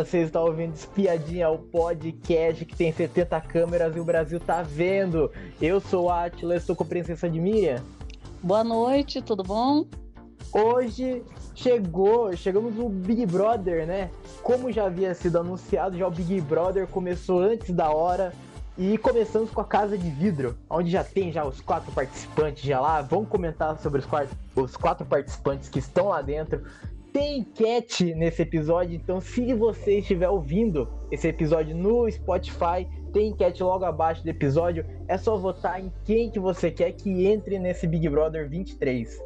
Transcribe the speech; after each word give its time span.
Você 0.00 0.20
está 0.20 0.40
ouvindo 0.40 0.72
Espiadinha, 0.72 1.50
o 1.50 1.58
podcast 1.58 2.64
que 2.64 2.74
tem 2.74 2.90
70 2.90 3.38
câmeras 3.42 3.94
e 3.94 4.00
o 4.00 4.04
Brasil 4.04 4.40
tá 4.40 4.62
vendo. 4.62 5.30
Eu 5.60 5.78
sou 5.78 6.04
o 6.06 6.10
Atila, 6.10 6.56
estou 6.56 6.74
com 6.74 6.84
a 6.84 6.86
Princesa 6.86 7.28
de 7.28 7.38
Miriam. 7.38 7.84
Boa 8.42 8.64
noite, 8.64 9.20
tudo 9.20 9.42
bom? 9.42 9.84
Hoje 10.54 11.22
chegou, 11.54 12.34
chegamos 12.34 12.74
no 12.76 12.88
Big 12.88 13.26
Brother, 13.26 13.86
né? 13.86 14.10
Como 14.42 14.72
já 14.72 14.86
havia 14.86 15.12
sido 15.12 15.38
anunciado, 15.38 15.98
já 15.98 16.08
o 16.08 16.10
Big 16.10 16.40
Brother 16.40 16.86
começou 16.86 17.40
antes 17.40 17.70
da 17.70 17.90
hora. 17.90 18.32
E 18.78 18.96
começamos 18.96 19.50
com 19.50 19.60
a 19.60 19.66
Casa 19.66 19.98
de 19.98 20.08
Vidro, 20.08 20.56
onde 20.70 20.90
já 20.90 21.04
tem 21.04 21.30
já 21.30 21.44
os 21.44 21.60
quatro 21.60 21.92
participantes 21.92 22.62
já 22.62 22.80
lá. 22.80 23.02
Vamos 23.02 23.28
comentar 23.28 23.78
sobre 23.78 23.98
os 23.98 24.06
quatro, 24.06 24.34
os 24.56 24.74
quatro 24.78 25.04
participantes 25.04 25.68
que 25.68 25.78
estão 25.78 26.08
lá 26.08 26.22
dentro. 26.22 26.62
Tem 27.12 27.38
enquete 27.38 28.14
nesse 28.14 28.42
episódio, 28.42 28.94
então 28.94 29.20
se 29.20 29.52
você 29.52 29.98
estiver 29.98 30.28
ouvindo 30.28 30.88
esse 31.10 31.26
episódio 31.26 31.74
no 31.74 32.08
Spotify, 32.08 32.86
tem 33.12 33.28
enquete 33.30 33.62
logo 33.64 33.84
abaixo 33.84 34.22
do 34.22 34.28
episódio. 34.28 34.86
É 35.08 35.18
só 35.18 35.36
votar 35.36 35.80
em 35.80 35.92
quem 36.04 36.30
que 36.30 36.38
você 36.38 36.70
quer 36.70 36.92
que 36.92 37.26
entre 37.26 37.58
nesse 37.58 37.86
Big 37.88 38.08
Brother 38.08 38.48
23. 38.48 39.18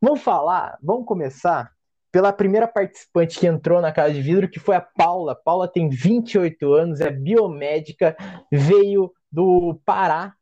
Vamos 0.00 0.20
falar, 0.20 0.78
vamos 0.80 1.06
começar 1.06 1.72
pela 2.12 2.32
primeira 2.32 2.68
participante 2.68 3.40
que 3.40 3.46
entrou 3.48 3.80
na 3.80 3.90
Casa 3.90 4.14
de 4.14 4.22
Vidro, 4.22 4.48
que 4.48 4.60
foi 4.60 4.76
a 4.76 4.80
Paula. 4.80 5.34
Paula 5.34 5.66
tem 5.66 5.88
28 5.88 6.72
anos, 6.72 7.00
é 7.00 7.10
biomédica, 7.10 8.16
veio 8.52 9.12
do 9.32 9.80
Pará. 9.84 10.34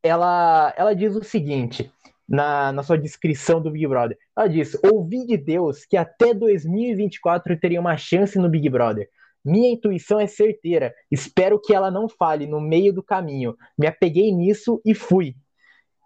Ela, 0.00 0.72
ela 0.76 0.94
diz 0.94 1.16
o 1.16 1.24
seguinte 1.24 1.92
na, 2.28 2.72
na 2.72 2.82
sua 2.82 2.98
descrição 2.98 3.60
do 3.60 3.70
Big 3.70 3.86
Brother. 3.86 4.18
Ela 4.36 4.48
diz: 4.48 4.76
Ouvi 4.84 5.24
de 5.26 5.36
Deus 5.36 5.84
que 5.86 5.96
até 5.96 6.34
2024 6.34 7.58
teria 7.58 7.80
uma 7.80 7.96
chance 7.96 8.38
no 8.38 8.48
Big 8.48 8.68
Brother. 8.68 9.08
Minha 9.44 9.72
intuição 9.72 10.20
é 10.20 10.26
certeira. 10.26 10.94
Espero 11.10 11.60
que 11.60 11.72
ela 11.72 11.90
não 11.90 12.08
fale 12.08 12.46
no 12.46 12.60
meio 12.60 12.92
do 12.92 13.02
caminho. 13.02 13.56
Me 13.78 13.86
apeguei 13.86 14.30
nisso 14.32 14.80
e 14.84 14.94
fui. 14.94 15.34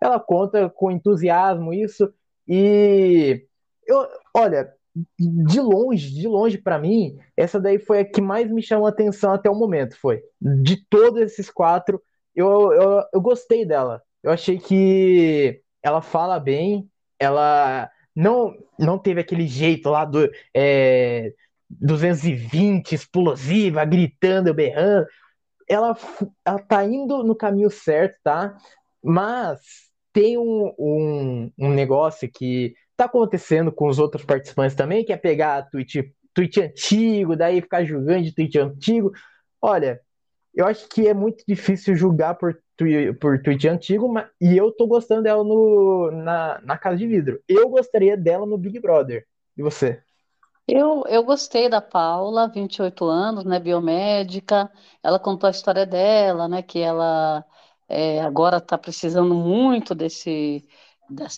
Ela 0.00 0.20
conta 0.20 0.68
com 0.68 0.90
entusiasmo 0.90 1.72
isso 1.72 2.12
e 2.46 3.46
eu, 3.86 4.06
olha, 4.34 4.72
de 5.18 5.60
longe, 5.60 6.10
de 6.10 6.28
longe 6.28 6.58
para 6.58 6.78
mim, 6.78 7.18
essa 7.36 7.60
daí 7.60 7.78
foi 7.78 8.00
a 8.00 8.04
que 8.04 8.20
mais 8.20 8.50
me 8.50 8.62
chamou 8.62 8.86
a 8.86 8.90
atenção 8.90 9.32
até 9.32 9.48
o 9.48 9.54
momento, 9.54 9.98
foi. 9.98 10.22
De 10.40 10.76
todos 10.88 11.20
esses 11.20 11.50
quatro, 11.50 12.02
eu, 12.34 12.72
eu, 12.72 13.04
eu 13.12 13.20
gostei 13.20 13.64
dela. 13.64 14.02
Eu 14.22 14.30
achei 14.30 14.58
que 14.58 15.61
ela 15.82 16.00
fala 16.00 16.38
bem, 16.38 16.88
ela 17.18 17.90
não 18.14 18.54
não 18.78 18.98
teve 18.98 19.20
aquele 19.20 19.46
jeito 19.46 19.88
lá 19.88 20.04
do 20.04 20.30
é, 20.54 21.32
220, 21.70 22.94
explosiva, 22.94 23.84
gritando, 23.84 24.52
berrando. 24.52 25.06
Ela, 25.68 25.96
ela 26.44 26.58
tá 26.58 26.84
indo 26.84 27.22
no 27.22 27.34
caminho 27.34 27.70
certo, 27.70 28.18
tá? 28.22 28.56
Mas 29.02 29.60
tem 30.12 30.36
um, 30.36 30.74
um, 30.78 31.52
um 31.58 31.70
negócio 31.70 32.30
que 32.30 32.74
tá 32.96 33.06
acontecendo 33.06 33.72
com 33.72 33.88
os 33.88 33.98
outros 33.98 34.24
participantes 34.24 34.76
também, 34.76 35.04
que 35.04 35.12
é 35.12 35.16
pegar 35.16 35.68
tweet, 35.70 36.14
tweet 36.34 36.60
antigo, 36.60 37.36
daí 37.36 37.60
ficar 37.60 37.84
julgando 37.84 38.24
de 38.24 38.34
tweet 38.34 38.58
antigo. 38.58 39.12
Olha, 39.60 40.00
eu 40.54 40.66
acho 40.66 40.88
que 40.88 41.08
é 41.08 41.14
muito 41.14 41.42
difícil 41.48 41.96
julgar 41.96 42.34
por, 42.34 42.58
por 43.20 43.42
tweet 43.42 43.68
antigo, 43.68 44.08
mas, 44.08 44.26
e 44.40 44.56
eu 44.56 44.72
tô 44.72 44.86
gostando 44.86 45.22
dela 45.22 45.44
no, 45.44 46.10
na, 46.10 46.60
na 46.62 46.78
Casa 46.78 46.96
de 46.96 47.06
Vidro. 47.06 47.40
Eu 47.48 47.68
gostaria 47.68 48.16
dela 48.16 48.46
no 48.46 48.58
Big 48.58 48.78
Brother. 48.80 49.26
E 49.56 49.62
você? 49.62 50.02
Eu, 50.66 51.04
eu 51.08 51.24
gostei 51.24 51.68
da 51.68 51.80
Paula, 51.80 52.48
28 52.48 53.04
anos, 53.04 53.44
né, 53.44 53.58
biomédica. 53.58 54.70
Ela 55.02 55.18
contou 55.18 55.48
a 55.48 55.50
história 55.50 55.84
dela, 55.84 56.48
né, 56.48 56.62
que 56.62 56.78
ela 56.78 57.44
é, 57.88 58.20
agora 58.22 58.58
está 58.58 58.78
precisando 58.78 59.34
muito 59.34 59.94
desse 59.94 60.66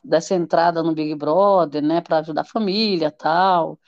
dessa 0.04 0.34
entrada 0.34 0.82
no 0.82 0.94
Big 0.94 1.14
Brother, 1.14 1.82
né, 1.82 2.00
para 2.00 2.18
ajudar 2.18 2.42
a 2.42 2.44
família, 2.44 3.10
tal. 3.10 3.78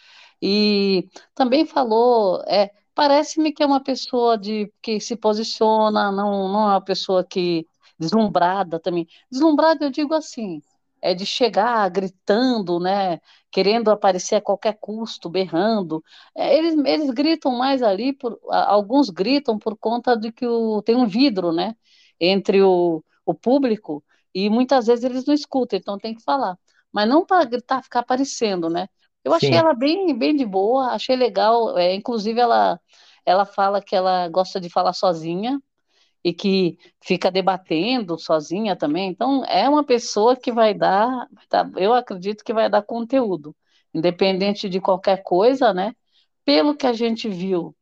E 0.42 1.08
também 1.34 1.66
falou, 1.66 2.42
é, 2.46 2.70
parece-me 2.96 3.52
que 3.52 3.62
é 3.62 3.66
uma 3.66 3.82
pessoa 3.82 4.38
de 4.38 4.72
que 4.82 5.00
se 5.00 5.16
posiciona, 5.16 6.10
não, 6.10 6.48
não 6.48 6.62
é 6.62 6.72
uma 6.72 6.80
pessoa 6.80 7.22
que 7.24 7.66
deslumbrada 7.98 8.80
também. 8.80 9.06
Deslumbrada 9.30 9.84
eu 9.86 9.90
digo 9.90 10.14
assim, 10.14 10.62
é 11.02 11.14
de 11.14 11.26
chegar 11.26 11.88
gritando, 11.90 12.80
né, 12.80 13.20
querendo 13.50 13.90
aparecer 13.90 14.36
a 14.36 14.40
qualquer 14.40 14.78
custo, 14.80 15.28
berrando. 15.28 16.02
É, 16.34 16.56
eles, 16.56 16.74
eles 16.86 17.10
gritam 17.10 17.52
mais 17.56 17.82
ali, 17.82 18.12
por, 18.14 18.38
alguns 18.50 19.10
gritam 19.10 19.58
por 19.58 19.76
conta 19.76 20.16
de 20.16 20.32
que 20.32 20.46
o, 20.46 20.82
tem 20.82 20.96
um 20.96 21.06
vidro, 21.06 21.52
né, 21.52 21.76
entre 22.20 22.62
o, 22.62 23.04
o 23.26 23.34
público 23.34 24.02
e 24.34 24.48
muitas 24.50 24.86
vezes 24.86 25.04
eles 25.04 25.26
não 25.26 25.34
escutam, 25.34 25.78
então 25.78 25.98
tem 25.98 26.14
que 26.14 26.22
falar. 26.22 26.58
Mas 26.92 27.08
não 27.08 27.26
para 27.26 27.44
gritar, 27.44 27.82
ficar 27.82 28.00
aparecendo, 28.00 28.70
né? 28.70 28.88
Eu 29.26 29.34
achei 29.34 29.48
Sim. 29.48 29.56
ela 29.56 29.74
bem, 29.74 30.16
bem 30.16 30.36
de 30.36 30.46
boa, 30.46 30.92
achei 30.92 31.16
legal. 31.16 31.76
É, 31.76 31.92
inclusive, 31.92 32.38
ela, 32.38 32.80
ela 33.24 33.44
fala 33.44 33.82
que 33.82 33.96
ela 33.96 34.28
gosta 34.28 34.60
de 34.60 34.70
falar 34.70 34.92
sozinha 34.92 35.60
e 36.22 36.32
que 36.32 36.78
fica 37.02 37.28
debatendo 37.28 38.16
sozinha 38.20 38.76
também. 38.76 39.08
Então, 39.08 39.44
é 39.46 39.68
uma 39.68 39.82
pessoa 39.82 40.36
que 40.36 40.52
vai 40.52 40.72
dar, 40.72 41.26
eu 41.76 41.92
acredito 41.92 42.44
que 42.44 42.54
vai 42.54 42.70
dar 42.70 42.82
conteúdo, 42.82 43.52
independente 43.92 44.68
de 44.68 44.80
qualquer 44.80 45.24
coisa, 45.24 45.74
né? 45.74 45.92
Pelo 46.44 46.76
que 46.76 46.86
a 46.86 46.92
gente 46.92 47.28
viu 47.28 47.74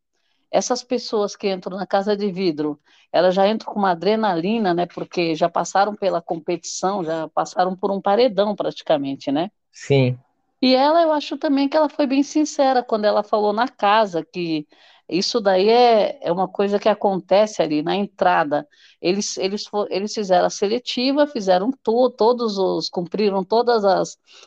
essas 0.51 0.83
pessoas 0.83 1.37
que 1.37 1.53
entram 1.53 1.77
na 1.77 1.87
casa 1.87 2.17
de 2.17 2.33
vidro, 2.33 2.81
elas 3.13 3.35
já 3.35 3.47
entram 3.47 3.71
com 3.71 3.79
uma 3.79 3.91
adrenalina, 3.91 4.73
né? 4.73 4.87
Porque 4.87 5.35
já 5.35 5.51
passaram 5.51 5.95
pela 5.95 6.23
competição, 6.23 7.05
já 7.05 7.29
passaram 7.29 7.77
por 7.77 7.91
um 7.91 8.01
paredão 8.01 8.57
praticamente, 8.57 9.31
né? 9.31 9.51
Sim. 9.71 10.19
E 10.65 10.75
ela, 10.75 11.03
eu 11.03 11.13
acho 11.13 11.37
também 11.37 11.69
que 11.69 11.77
ela 11.77 11.89
foi 11.91 12.07
bem 12.07 12.23
sincera 12.23 12.83
quando 12.83 13.05
ela 13.05 13.23
falou 13.23 13.53
na 13.53 13.69
casa 13.69 14.25
que 14.25 14.67
isso 15.09 15.39
daí 15.41 15.69
é, 15.69 16.19
é 16.23 16.33
uma 16.33 16.49
coisa 16.49 16.79
que 16.79 16.89
acontece 16.89 17.61
ali 17.63 17.83
na 17.83 17.95
entrada. 17.95 18.67
Eles, 19.01 19.37
eles, 19.37 19.65
eles 19.91 20.15
fizeram 20.15 20.47
a 20.47 20.51
seletiva, 20.51 21.27
fizeram 21.27 21.71
to, 21.83 22.11
todos 22.11 22.57
os, 22.57 22.89
cumpriram 22.89 23.45
todos 23.45 23.85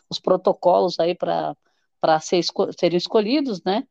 os 0.10 0.20
protocolos 0.20 1.00
aí 1.00 1.14
para 1.16 1.56
ser, 2.20 2.42
serem 2.80 2.98
escolhidos, 2.98 3.62
né? 3.64 3.84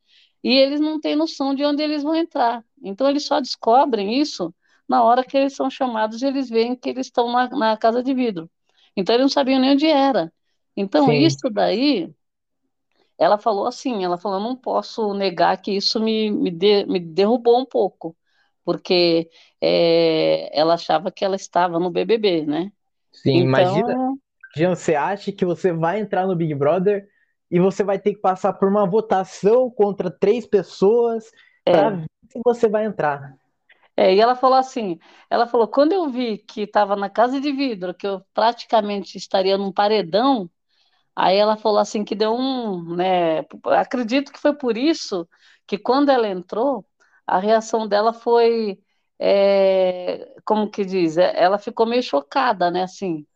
e 0.42 0.50
eles 0.54 0.80
não 0.80 1.00
têm 1.00 1.16
noção 1.16 1.54
de 1.54 1.64
onde 1.64 1.82
eles 1.82 2.02
vão 2.02 2.14
entrar. 2.14 2.64
Então, 2.82 3.08
eles 3.08 3.26
só 3.26 3.40
descobrem 3.40 4.20
isso 4.20 4.54
na 4.88 5.02
hora 5.02 5.24
que 5.24 5.36
eles 5.36 5.54
são 5.54 5.70
chamados 5.70 6.22
e 6.22 6.26
eles 6.26 6.48
veem 6.48 6.76
que 6.76 6.88
eles 6.88 7.06
estão 7.06 7.30
na, 7.32 7.48
na 7.50 7.76
casa 7.76 8.02
de 8.02 8.14
vidro. 8.14 8.50
Então, 8.96 9.14
eles 9.14 9.24
não 9.24 9.28
sabiam 9.30 9.60
nem 9.60 9.72
onde 9.72 9.86
era. 9.86 10.32
Então, 10.76 11.06
Sim. 11.06 11.14
isso 11.14 11.48
daí, 11.48 12.12
ela 13.18 13.38
falou 13.38 13.66
assim, 13.66 14.04
ela 14.04 14.18
falou, 14.18 14.40
não 14.40 14.54
posso 14.54 15.14
negar 15.14 15.56
que 15.60 15.72
isso 15.72 15.98
me, 15.98 16.30
me, 16.30 16.50
de, 16.50 16.84
me 16.86 17.00
derrubou 17.00 17.58
um 17.58 17.64
pouco, 17.64 18.14
porque 18.64 19.30
é, 19.60 20.50
ela 20.58 20.74
achava 20.74 21.10
que 21.10 21.24
ela 21.24 21.36
estava 21.36 21.78
no 21.78 21.90
BBB, 21.90 22.44
né? 22.44 22.70
Sim, 23.12 23.38
então... 23.38 23.48
imagina, 23.48 23.94
imagina, 24.54 24.76
você 24.76 24.94
acha 24.94 25.32
que 25.32 25.44
você 25.44 25.72
vai 25.72 25.98
entrar 25.98 26.26
no 26.26 26.36
Big 26.36 26.54
Brother 26.54 27.08
e 27.50 27.58
você 27.58 27.82
vai 27.82 27.98
ter 27.98 28.14
que 28.14 28.20
passar 28.20 28.52
por 28.52 28.68
uma 28.68 28.86
votação 28.86 29.70
contra 29.70 30.10
três 30.10 30.46
pessoas 30.46 31.30
é. 31.64 31.72
para 31.72 31.90
ver 31.90 32.06
se 32.28 32.40
você 32.44 32.68
vai 32.68 32.84
entrar. 32.84 33.34
É, 33.96 34.14
e 34.14 34.20
ela 34.20 34.36
falou 34.36 34.58
assim, 34.58 34.98
ela 35.30 35.46
falou, 35.46 35.66
quando 35.66 35.92
eu 35.92 36.10
vi 36.10 36.36
que 36.36 36.62
estava 36.62 36.94
na 36.94 37.08
casa 37.08 37.40
de 37.40 37.50
vidro, 37.50 37.94
que 37.94 38.06
eu 38.06 38.20
praticamente 38.34 39.16
estaria 39.16 39.56
num 39.56 39.72
paredão, 39.72 40.50
aí 41.16 41.36
ela 41.36 41.56
falou 41.56 41.78
assim 41.78 42.04
que 42.04 42.14
deu 42.14 42.34
um, 42.34 42.94
né, 42.96 43.40
acredito 43.64 44.32
que 44.32 44.38
foi 44.40 44.54
por 44.54 44.76
isso 44.76 45.28
que 45.66 45.78
quando 45.78 46.10
ela 46.10 46.28
entrou, 46.28 46.86
a 47.26 47.38
reação 47.38 47.88
dela 47.88 48.12
foi, 48.12 48.78
é, 49.18 50.34
como 50.44 50.70
que 50.70 50.84
diz, 50.84 51.16
é, 51.18 51.32
ela 51.42 51.58
ficou 51.58 51.86
meio 51.86 52.02
chocada, 52.02 52.70
né, 52.70 52.84
assim, 52.84 53.26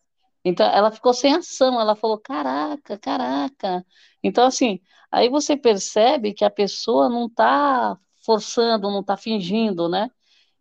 então, 0.44 0.66
ela 0.66 0.90
ficou 0.90 1.12
sem 1.12 1.34
ação, 1.34 1.81
ela 1.81 1.94
falou: 1.94 2.19
caraca, 2.19 2.99
caraca. 2.99 3.84
Então, 4.22 4.46
assim, 4.46 4.81
aí 5.10 5.28
você 5.28 5.56
percebe 5.56 6.32
que 6.32 6.44
a 6.44 6.50
pessoa 6.50 7.08
não 7.08 7.26
está 7.26 7.99
forçando, 8.25 8.90
não 8.90 9.00
está 9.00 9.16
fingindo, 9.16 9.88
né? 9.88 10.10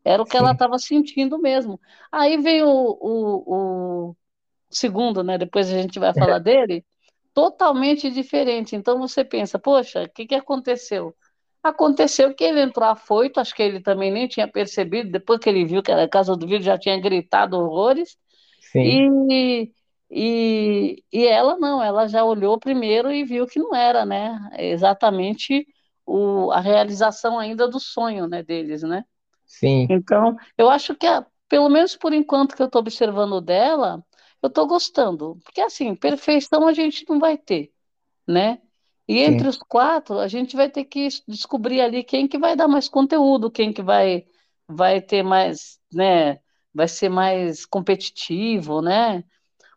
Era 0.03 0.21
o 0.21 0.25
que 0.25 0.33
Sim. 0.33 0.39
ela 0.39 0.51
estava 0.53 0.77
sentindo 0.79 1.39
mesmo. 1.39 1.79
Aí 2.11 2.37
vem 2.37 2.63
o, 2.63 2.67
o, 2.69 4.09
o, 4.09 4.17
segundo, 4.69 5.23
né? 5.23 5.37
Depois 5.37 5.71
a 5.71 5.81
gente 5.81 5.99
vai 5.99 6.13
falar 6.13 6.39
dele, 6.39 6.85
totalmente 7.33 8.09
diferente. 8.11 8.75
Então 8.75 8.99
você 8.99 9.23
pensa, 9.23 9.59
poxa, 9.59 10.03
o 10.03 10.09
que, 10.09 10.25
que 10.27 10.35
aconteceu? 10.35 11.15
Aconteceu 11.63 12.33
que 12.33 12.43
ele 12.43 12.61
entrou 12.61 12.87
afoito, 12.89 13.39
acho 13.39 13.53
que 13.55 13.63
ele 13.63 13.81
também 13.81 14.11
nem 14.11 14.27
tinha 14.27 14.47
percebido, 14.47 15.11
depois 15.11 15.39
que 15.39 15.49
ele 15.49 15.65
viu 15.65 15.83
que 15.83 15.91
era 15.91 16.03
a 16.05 16.09
casa 16.09 16.35
do 16.35 16.47
vídeo, 16.47 16.63
já 16.63 16.77
tinha 16.77 16.99
gritado 16.99 17.57
horrores. 17.57 18.17
Sim. 18.59 19.03
E, 19.29 19.71
E, 20.11 21.03
e 21.13 21.25
ela 21.27 21.57
não, 21.59 21.83
ela 21.83 22.07
já 22.07 22.23
olhou 22.23 22.59
primeiro 22.59 23.11
e 23.11 23.23
viu 23.23 23.45
que 23.47 23.59
não 23.59 23.75
era, 23.75 24.05
né? 24.05 24.37
Exatamente 24.57 25.67
o, 26.05 26.51
a 26.51 26.59
realização 26.59 27.37
ainda 27.39 27.67
do 27.67 27.79
sonho, 27.79 28.27
né, 28.27 28.41
deles, 28.43 28.81
né? 28.83 29.05
Sim. 29.45 29.87
Então, 29.89 30.35
eu 30.57 30.69
acho 30.69 30.95
que, 30.95 31.05
a, 31.07 31.25
pelo 31.47 31.69
menos 31.69 31.95
por 31.95 32.13
enquanto 32.13 32.55
que 32.55 32.61
eu 32.61 32.67
estou 32.67 32.81
observando 32.81 33.41
dela, 33.41 34.03
eu 34.41 34.47
estou 34.47 34.67
gostando. 34.67 35.37
Porque, 35.43 35.61
assim, 35.61 35.95
perfeição 35.95 36.67
a 36.67 36.73
gente 36.73 37.05
não 37.07 37.19
vai 37.19 37.37
ter, 37.37 37.71
né? 38.27 38.61
E 39.07 39.19
entre 39.19 39.43
Sim. 39.43 39.49
os 39.49 39.57
quatro, 39.57 40.19
a 40.19 40.27
gente 40.27 40.55
vai 40.55 40.69
ter 40.69 40.85
que 40.85 41.07
descobrir 41.27 41.81
ali 41.81 42.03
quem 42.03 42.27
que 42.27 42.37
vai 42.37 42.55
dar 42.55 42.67
mais 42.67 42.87
conteúdo, 42.87 43.49
quem 43.49 43.73
que 43.73 43.81
vai, 43.81 44.25
vai 44.67 45.01
ter 45.01 45.23
mais, 45.23 45.79
né? 45.91 46.39
Vai 46.73 46.87
ser 46.87 47.09
mais 47.09 47.65
competitivo, 47.65 48.81
né? 48.81 49.23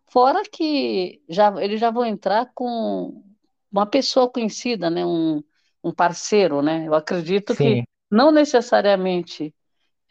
Fora 0.06 0.43
que 0.43 1.23
já, 1.29 1.50
eles 1.62 1.81
já 1.81 1.91
vão 1.91 2.05
entrar 2.05 2.50
com 2.55 3.25
uma 3.70 3.87
pessoa 3.87 4.31
conhecida, 4.31 4.91
né? 4.91 5.05
Um, 5.06 5.43
um 5.82 5.93
parceiro, 5.93 6.61
né? 6.61 6.87
Eu 6.87 6.94
acredito 6.94 7.55
que 7.55 7.76
Sim. 7.76 7.85
não 8.11 8.31
necessariamente 8.31 9.55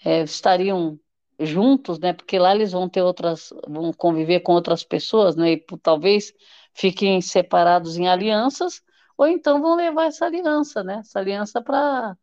é, 0.04 0.24
estariam 0.24 1.00
juntos, 1.45 1.99
né? 1.99 2.13
Porque 2.13 2.38
lá 2.39 2.53
eles 2.55 2.71
vão 2.71 2.89
ter 2.89 3.01
outras, 3.01 3.49
vão 3.67 3.91
conviver 3.93 4.41
com 4.41 4.53
outras 4.53 4.83
pessoas, 4.83 5.35
né? 5.35 5.53
E 5.53 5.65
talvez 5.81 6.33
fiquem 6.73 7.21
separados 7.21 7.97
em 7.97 8.07
alianças, 8.07 8.81
ou 9.17 9.27
então 9.27 9.61
vão 9.61 9.75
levar 9.75 10.05
essa 10.07 10.25
aliança, 10.25 10.83
né? 10.83 10.97
Essa 10.99 11.19
aliança 11.19 11.61
para 11.61 12.17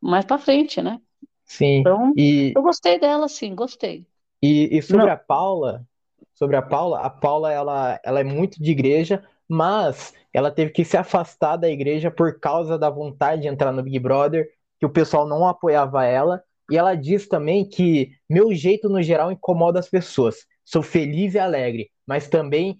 mais 0.00 0.24
para 0.26 0.38
frente, 0.38 0.82
né? 0.82 1.00
Sim. 1.44 1.90
Então, 1.90 2.16
E, 2.16 2.56
eu 2.56 2.62
gostei 2.62 2.98
dela, 2.98 3.28
sim, 3.28 3.54
gostei. 3.54 4.06
e, 4.42 4.76
e 4.78 4.82
sobre 4.82 5.08
Não, 5.08 5.10
a 5.10 5.16
Paula, 5.16 5.86
sobre 6.34 6.56
a 6.56 6.62
Paula, 6.62 7.00
a 7.00 7.10
Paula 7.10 7.52
ela, 7.52 8.00
ela 8.04 8.20
é 8.20 8.24
muito 8.24 8.62
de 8.62 8.70
igreja, 8.70 9.24
mas 9.48 10.12
ela 10.32 10.50
teve 10.50 10.70
que 10.72 10.84
se 10.84 10.96
afastar 10.96 11.56
da 11.56 11.68
igreja 11.68 12.10
por 12.10 12.38
causa 12.40 12.78
da 12.78 12.90
vontade 12.90 13.42
de 13.42 13.48
entrar 13.48 13.72
no 13.72 13.82
Big 13.82 13.98
Brother, 13.98 14.48
que 14.78 14.86
o 14.86 14.90
pessoal 14.90 15.26
não 15.26 15.46
apoiava 15.48 16.04
ela. 16.04 16.42
E 16.70 16.76
ela 16.76 16.94
diz 16.94 17.26
também 17.26 17.68
que 17.68 18.10
meu 18.28 18.54
jeito 18.54 18.88
no 18.88 19.02
geral 19.02 19.32
incomoda 19.32 19.78
as 19.78 19.88
pessoas. 19.88 20.46
Sou 20.64 20.82
feliz 20.82 21.34
e 21.34 21.38
alegre, 21.38 21.90
mas 22.06 22.28
também, 22.28 22.76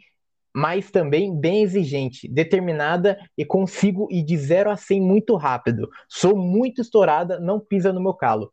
mas 0.54 0.90
também 0.90 1.34
bem 1.34 1.62
exigente, 1.62 2.28
determinada 2.28 3.18
e 3.36 3.44
consigo 3.44 4.08
ir 4.10 4.22
de 4.22 4.36
zero 4.36 4.70
a 4.70 4.76
100 4.76 5.00
muito 5.00 5.36
rápido. 5.36 5.88
Sou 6.08 6.36
muito 6.36 6.82
estourada, 6.82 7.40
não 7.40 7.58
pisa 7.58 7.92
no 7.92 8.00
meu 8.00 8.12
calo. 8.12 8.52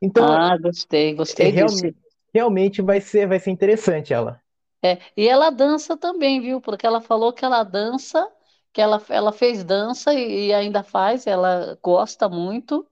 Então, 0.00 0.24
ah, 0.24 0.56
gostei, 0.56 1.10
é, 1.10 1.14
gostei 1.14 1.50
disso. 1.50 1.78
realmente, 1.78 1.96
realmente 2.32 2.82
vai 2.82 3.00
ser, 3.00 3.26
vai 3.26 3.40
ser 3.40 3.50
interessante 3.50 4.12
ela. 4.12 4.40
É, 4.84 4.98
e 5.16 5.26
ela 5.26 5.50
dança 5.50 5.96
também, 5.96 6.40
viu? 6.40 6.60
Porque 6.60 6.86
ela 6.86 7.00
falou 7.00 7.32
que 7.32 7.44
ela 7.44 7.64
dança, 7.64 8.30
que 8.72 8.80
ela, 8.80 9.02
ela 9.08 9.32
fez 9.32 9.64
dança 9.64 10.14
e, 10.14 10.48
e 10.48 10.54
ainda 10.54 10.82
faz, 10.82 11.26
ela 11.26 11.76
gosta 11.82 12.28
muito, 12.28 12.86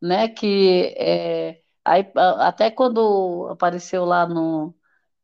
né? 0.00 0.28
Que 0.28 0.94
é, 0.96 1.60
aí, 1.84 2.10
até 2.14 2.70
quando 2.70 3.48
apareceu 3.50 4.04
lá 4.04 4.26
no, 4.26 4.74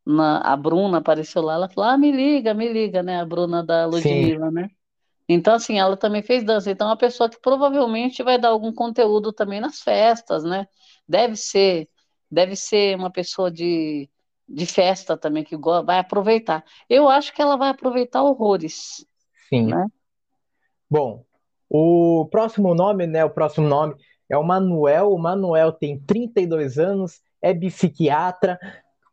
na, 0.04 0.38
a 0.40 0.56
Bruna 0.56 0.98
apareceu 0.98 1.42
lá, 1.42 1.54
ela 1.54 1.68
falou, 1.68 1.90
ah, 1.90 1.98
me 1.98 2.10
liga, 2.10 2.52
me 2.54 2.72
liga, 2.72 3.02
né? 3.02 3.20
A 3.20 3.24
Bruna 3.24 3.64
da 3.64 3.90
Sim, 3.90 4.26
Ludmilla, 4.26 4.50
né? 4.50 4.68
Então, 5.28 5.54
assim, 5.54 5.78
ela 5.78 5.96
também 5.96 6.22
fez 6.22 6.44
dança. 6.44 6.70
Então, 6.70 6.86
é 6.86 6.90
uma 6.90 6.96
pessoa 6.98 7.30
que 7.30 7.40
provavelmente 7.40 8.22
vai 8.22 8.38
dar 8.38 8.48
algum 8.48 8.72
conteúdo 8.72 9.32
também 9.32 9.60
nas 9.60 9.80
festas, 9.80 10.44
né? 10.44 10.66
Deve 11.08 11.36
ser, 11.36 11.88
deve 12.30 12.54
ser 12.54 12.96
uma 12.96 13.10
pessoa 13.10 13.50
de, 13.50 14.08
de 14.46 14.66
festa 14.66 15.16
também, 15.16 15.42
que 15.42 15.56
vai 15.56 15.98
aproveitar. 15.98 16.62
Eu 16.88 17.08
acho 17.08 17.32
que 17.32 17.40
ela 17.40 17.56
vai 17.56 17.70
aproveitar 17.70 18.22
horrores, 18.22 19.06
sim. 19.48 19.66
né? 19.66 19.86
Bom, 20.90 21.24
o 21.70 22.28
próximo 22.30 22.74
nome, 22.74 23.06
né? 23.06 23.24
O 23.24 23.30
próximo 23.30 23.66
nome 23.66 23.94
é 24.28 24.36
o 24.36 24.42
Manuel. 24.42 25.12
O 25.12 25.18
Manuel 25.18 25.72
tem 25.72 25.98
32 25.98 26.78
anos, 26.78 27.20
é 27.40 27.52
psiquiatra, 27.54 28.58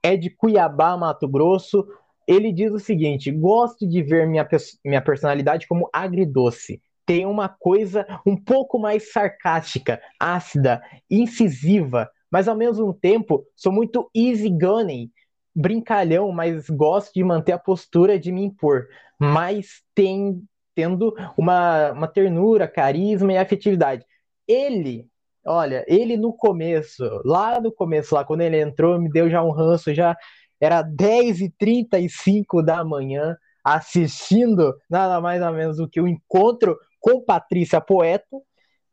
é 0.04 0.16
de 0.16 0.30
Cuiabá, 0.30 0.98
Mato 0.98 1.28
Grosso. 1.28 1.88
Ele 2.28 2.52
diz 2.52 2.72
o 2.72 2.80
seguinte: 2.80 3.32
gosto 3.32 3.88
de 3.88 4.02
ver 4.02 4.28
minha, 4.28 4.48
minha 4.86 5.02
personalidade 5.02 5.68
como 5.68 5.90
agridoce. 5.92 6.82
Tem 7.06 7.26
uma 7.26 7.50
coisa 7.50 8.06
um 8.26 8.38
pouco 8.38 8.80
mais 8.80 9.12
sarcástica, 9.12 10.02
ácida, 10.20 10.82
incisiva, 11.10 12.10
mas 12.32 12.48
ao 12.48 12.56
mesmo 12.56 12.94
tempo 12.94 13.46
sou 13.56 13.72
muito 13.72 14.10
easygoing, 14.16 15.12
brincalhão, 15.54 16.32
mas 16.32 16.70
gosto 16.70 17.14
de 17.14 17.24
manter 17.24 17.52
a 17.52 17.60
postura 17.60 18.18
de 18.18 18.32
me 18.32 18.44
impor. 18.44 18.88
Mas 19.20 19.84
tem, 19.94 20.42
tendo 20.74 21.14
uma, 21.38 21.92
uma 21.92 22.08
ternura, 22.08 22.68
carisma 22.68 23.34
e 23.34 23.38
afetividade. 23.38 24.06
Ele 24.52 25.12
Olha, 25.46 25.84
ele 25.88 26.18
no 26.18 26.34
começo, 26.34 27.04
lá 27.26 27.60
no 27.60 27.72
começo, 27.72 28.14
lá 28.14 28.24
quando 28.24 28.42
ele 28.42 28.60
entrou, 28.60 29.00
me 29.02 29.10
deu 29.10 29.30
já 29.30 29.44
um 29.44 29.50
ranço, 29.52 29.94
já 29.94 30.16
era 30.60 30.84
dez 30.84 31.42
e 31.42 31.50
trinta 31.50 32.00
e 32.00 32.08
cinco 32.08 32.62
da 32.62 32.84
manhã, 32.84 33.36
assistindo 33.64 34.76
nada 34.88 35.20
mais 35.20 35.42
nada 35.42 35.56
menos 35.58 35.78
do 35.78 35.90
que 35.90 36.00
o 36.00 36.08
encontro 36.08 36.78
com 37.00 37.24
Patrícia 37.24 37.82
Poeta, 37.82 38.38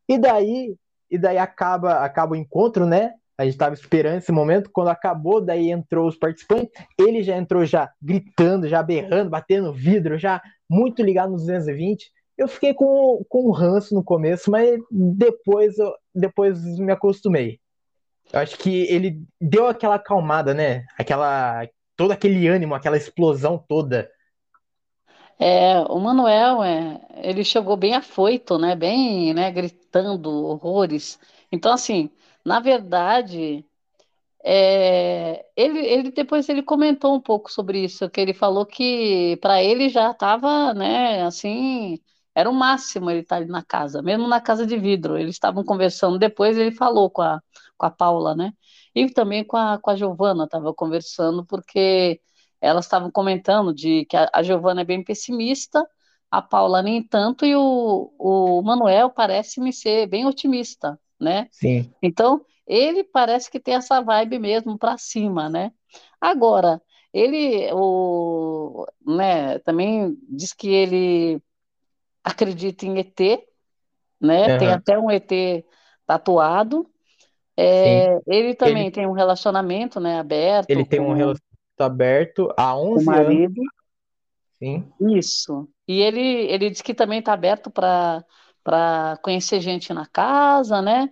e 0.08 0.18
daí, 0.18 0.74
e 1.10 1.18
daí 1.18 1.36
acaba, 1.36 1.98
acaba 1.98 2.32
o 2.32 2.36
encontro, 2.36 2.86
né? 2.86 3.12
A 3.36 3.44
gente 3.44 3.52
estava 3.52 3.74
esperando 3.74 4.16
esse 4.16 4.32
momento, 4.32 4.70
quando 4.72 4.88
acabou, 4.88 5.40
daí 5.42 5.70
entrou 5.70 6.08
os 6.08 6.16
participantes, 6.16 6.72
ele 6.98 7.22
já 7.22 7.36
entrou 7.36 7.64
já 7.66 7.92
gritando, 8.00 8.66
já 8.66 8.82
berrando, 8.82 9.30
batendo 9.30 9.72
vidro, 9.72 10.18
já 10.18 10.40
muito 10.68 11.02
ligado 11.02 11.32
nos 11.32 11.42
220. 11.42 12.10
Eu 12.38 12.46
fiquei 12.46 12.72
com, 12.72 13.24
com 13.28 13.48
um 13.48 13.50
ranço 13.50 13.92
no 13.92 14.02
começo, 14.04 14.48
mas 14.48 14.80
depois, 14.90 15.76
eu, 15.76 15.92
depois 16.14 16.62
me 16.78 16.92
acostumei. 16.92 17.58
Eu 18.32 18.38
acho 18.40 18.56
que 18.56 18.82
ele 18.82 19.20
deu 19.40 19.66
aquela 19.66 19.96
acalmada, 19.96 20.54
né? 20.54 20.86
Aquela, 20.96 21.66
todo 21.96 22.12
aquele 22.12 22.46
ânimo, 22.46 22.74
aquela 22.74 22.96
explosão 22.96 23.58
toda. 23.58 24.08
É, 25.38 25.80
o 25.88 25.98
Manuel, 25.98 26.62
é, 26.62 27.00
ele 27.16 27.42
chegou 27.42 27.76
bem 27.76 27.94
afoito, 27.94 28.56
né? 28.56 28.76
Bem, 28.76 29.34
né? 29.34 29.50
Gritando 29.50 30.30
horrores. 30.30 31.18
Então, 31.50 31.72
assim, 31.72 32.10
na 32.44 32.60
verdade. 32.60 33.64
É, 34.44 35.44
ele, 35.56 35.80
ele 35.80 36.10
depois 36.12 36.48
ele 36.48 36.62
comentou 36.62 37.14
um 37.14 37.20
pouco 37.20 37.50
sobre 37.50 37.84
isso, 37.84 38.08
que 38.08 38.20
ele 38.20 38.32
falou 38.32 38.64
que 38.64 39.36
para 39.42 39.62
ele 39.62 39.88
já 39.88 40.12
estava, 40.12 40.72
né, 40.72 41.22
assim, 41.24 41.98
era 42.38 42.48
o 42.48 42.54
máximo 42.54 43.10
ele 43.10 43.20
estar 43.20 43.36
ali 43.36 43.46
na 43.46 43.64
casa, 43.64 44.00
mesmo 44.00 44.28
na 44.28 44.40
casa 44.40 44.64
de 44.64 44.78
vidro. 44.78 45.18
Eles 45.18 45.34
estavam 45.34 45.64
conversando, 45.64 46.18
depois 46.20 46.56
ele 46.56 46.70
falou 46.70 47.10
com 47.10 47.20
a, 47.22 47.42
com 47.76 47.84
a 47.86 47.90
Paula, 47.90 48.32
né? 48.36 48.52
E 48.94 49.10
também 49.10 49.44
com 49.44 49.56
a, 49.56 49.76
com 49.78 49.90
a 49.90 49.96
Giovana, 49.96 50.44
estava 50.44 50.72
conversando, 50.72 51.44
porque 51.44 52.20
elas 52.60 52.84
estavam 52.84 53.10
comentando 53.10 53.74
de 53.74 54.04
que 54.06 54.16
a, 54.16 54.30
a 54.32 54.42
Giovana 54.44 54.82
é 54.82 54.84
bem 54.84 55.02
pessimista, 55.02 55.84
a 56.30 56.40
Paula 56.40 56.80
nem 56.80 57.02
tanto, 57.02 57.44
e 57.44 57.56
o, 57.56 58.12
o 58.16 58.62
Manuel 58.62 59.10
parece-me 59.10 59.72
ser 59.72 60.06
bem 60.06 60.24
otimista, 60.24 60.96
né? 61.20 61.48
Sim, 61.50 61.92
Então, 62.00 62.44
ele 62.68 63.02
parece 63.02 63.50
que 63.50 63.58
tem 63.58 63.74
essa 63.74 64.00
vibe 64.00 64.38
mesmo 64.38 64.78
para 64.78 64.96
cima, 64.96 65.48
né? 65.48 65.72
Agora, 66.20 66.80
ele 67.12 67.68
o, 67.72 68.86
né, 69.04 69.58
também 69.60 70.16
diz 70.28 70.52
que 70.52 70.68
ele 70.68 71.42
acredita 72.28 72.86
em 72.86 72.98
ET, 72.98 73.20
né? 74.20 74.50
Tem 74.50 74.68
aham, 74.68 74.76
até 74.76 74.98
um 74.98 75.10
ET 75.10 75.30
tatuado. 76.06 76.88
É, 77.56 78.20
ele 78.26 78.54
Ele, 78.64 78.86
também 78.86 78.90
tem 78.90 79.06
um 79.06 79.12
relacionamento, 79.12 79.98
né, 80.00 80.18
ele 80.68 80.84
aberto 80.84 80.84
tem 80.84 81.00
um 81.00 81.06
com, 81.06 81.12
relacionamento 81.12 81.80
aberto 81.80 82.54
há 82.56 82.74
com 82.90 82.98
o 82.98 82.98
11 82.98 83.16
anos, 83.16 83.50
marido. 83.50 83.62
sim, 84.58 84.92
Isso. 85.00 85.68
E 85.86 86.00
ele, 86.00 86.20
ele 86.20 86.70
diz 86.70 86.82
que 86.82 86.94
também 86.94 87.20
está 87.20 87.32
aberto 87.32 87.70
para 87.70 88.24
para 88.62 89.18
conhecer 89.22 89.60
gente 89.62 89.94
na 89.94 90.06
casa, 90.06 90.82
né? 90.82 91.10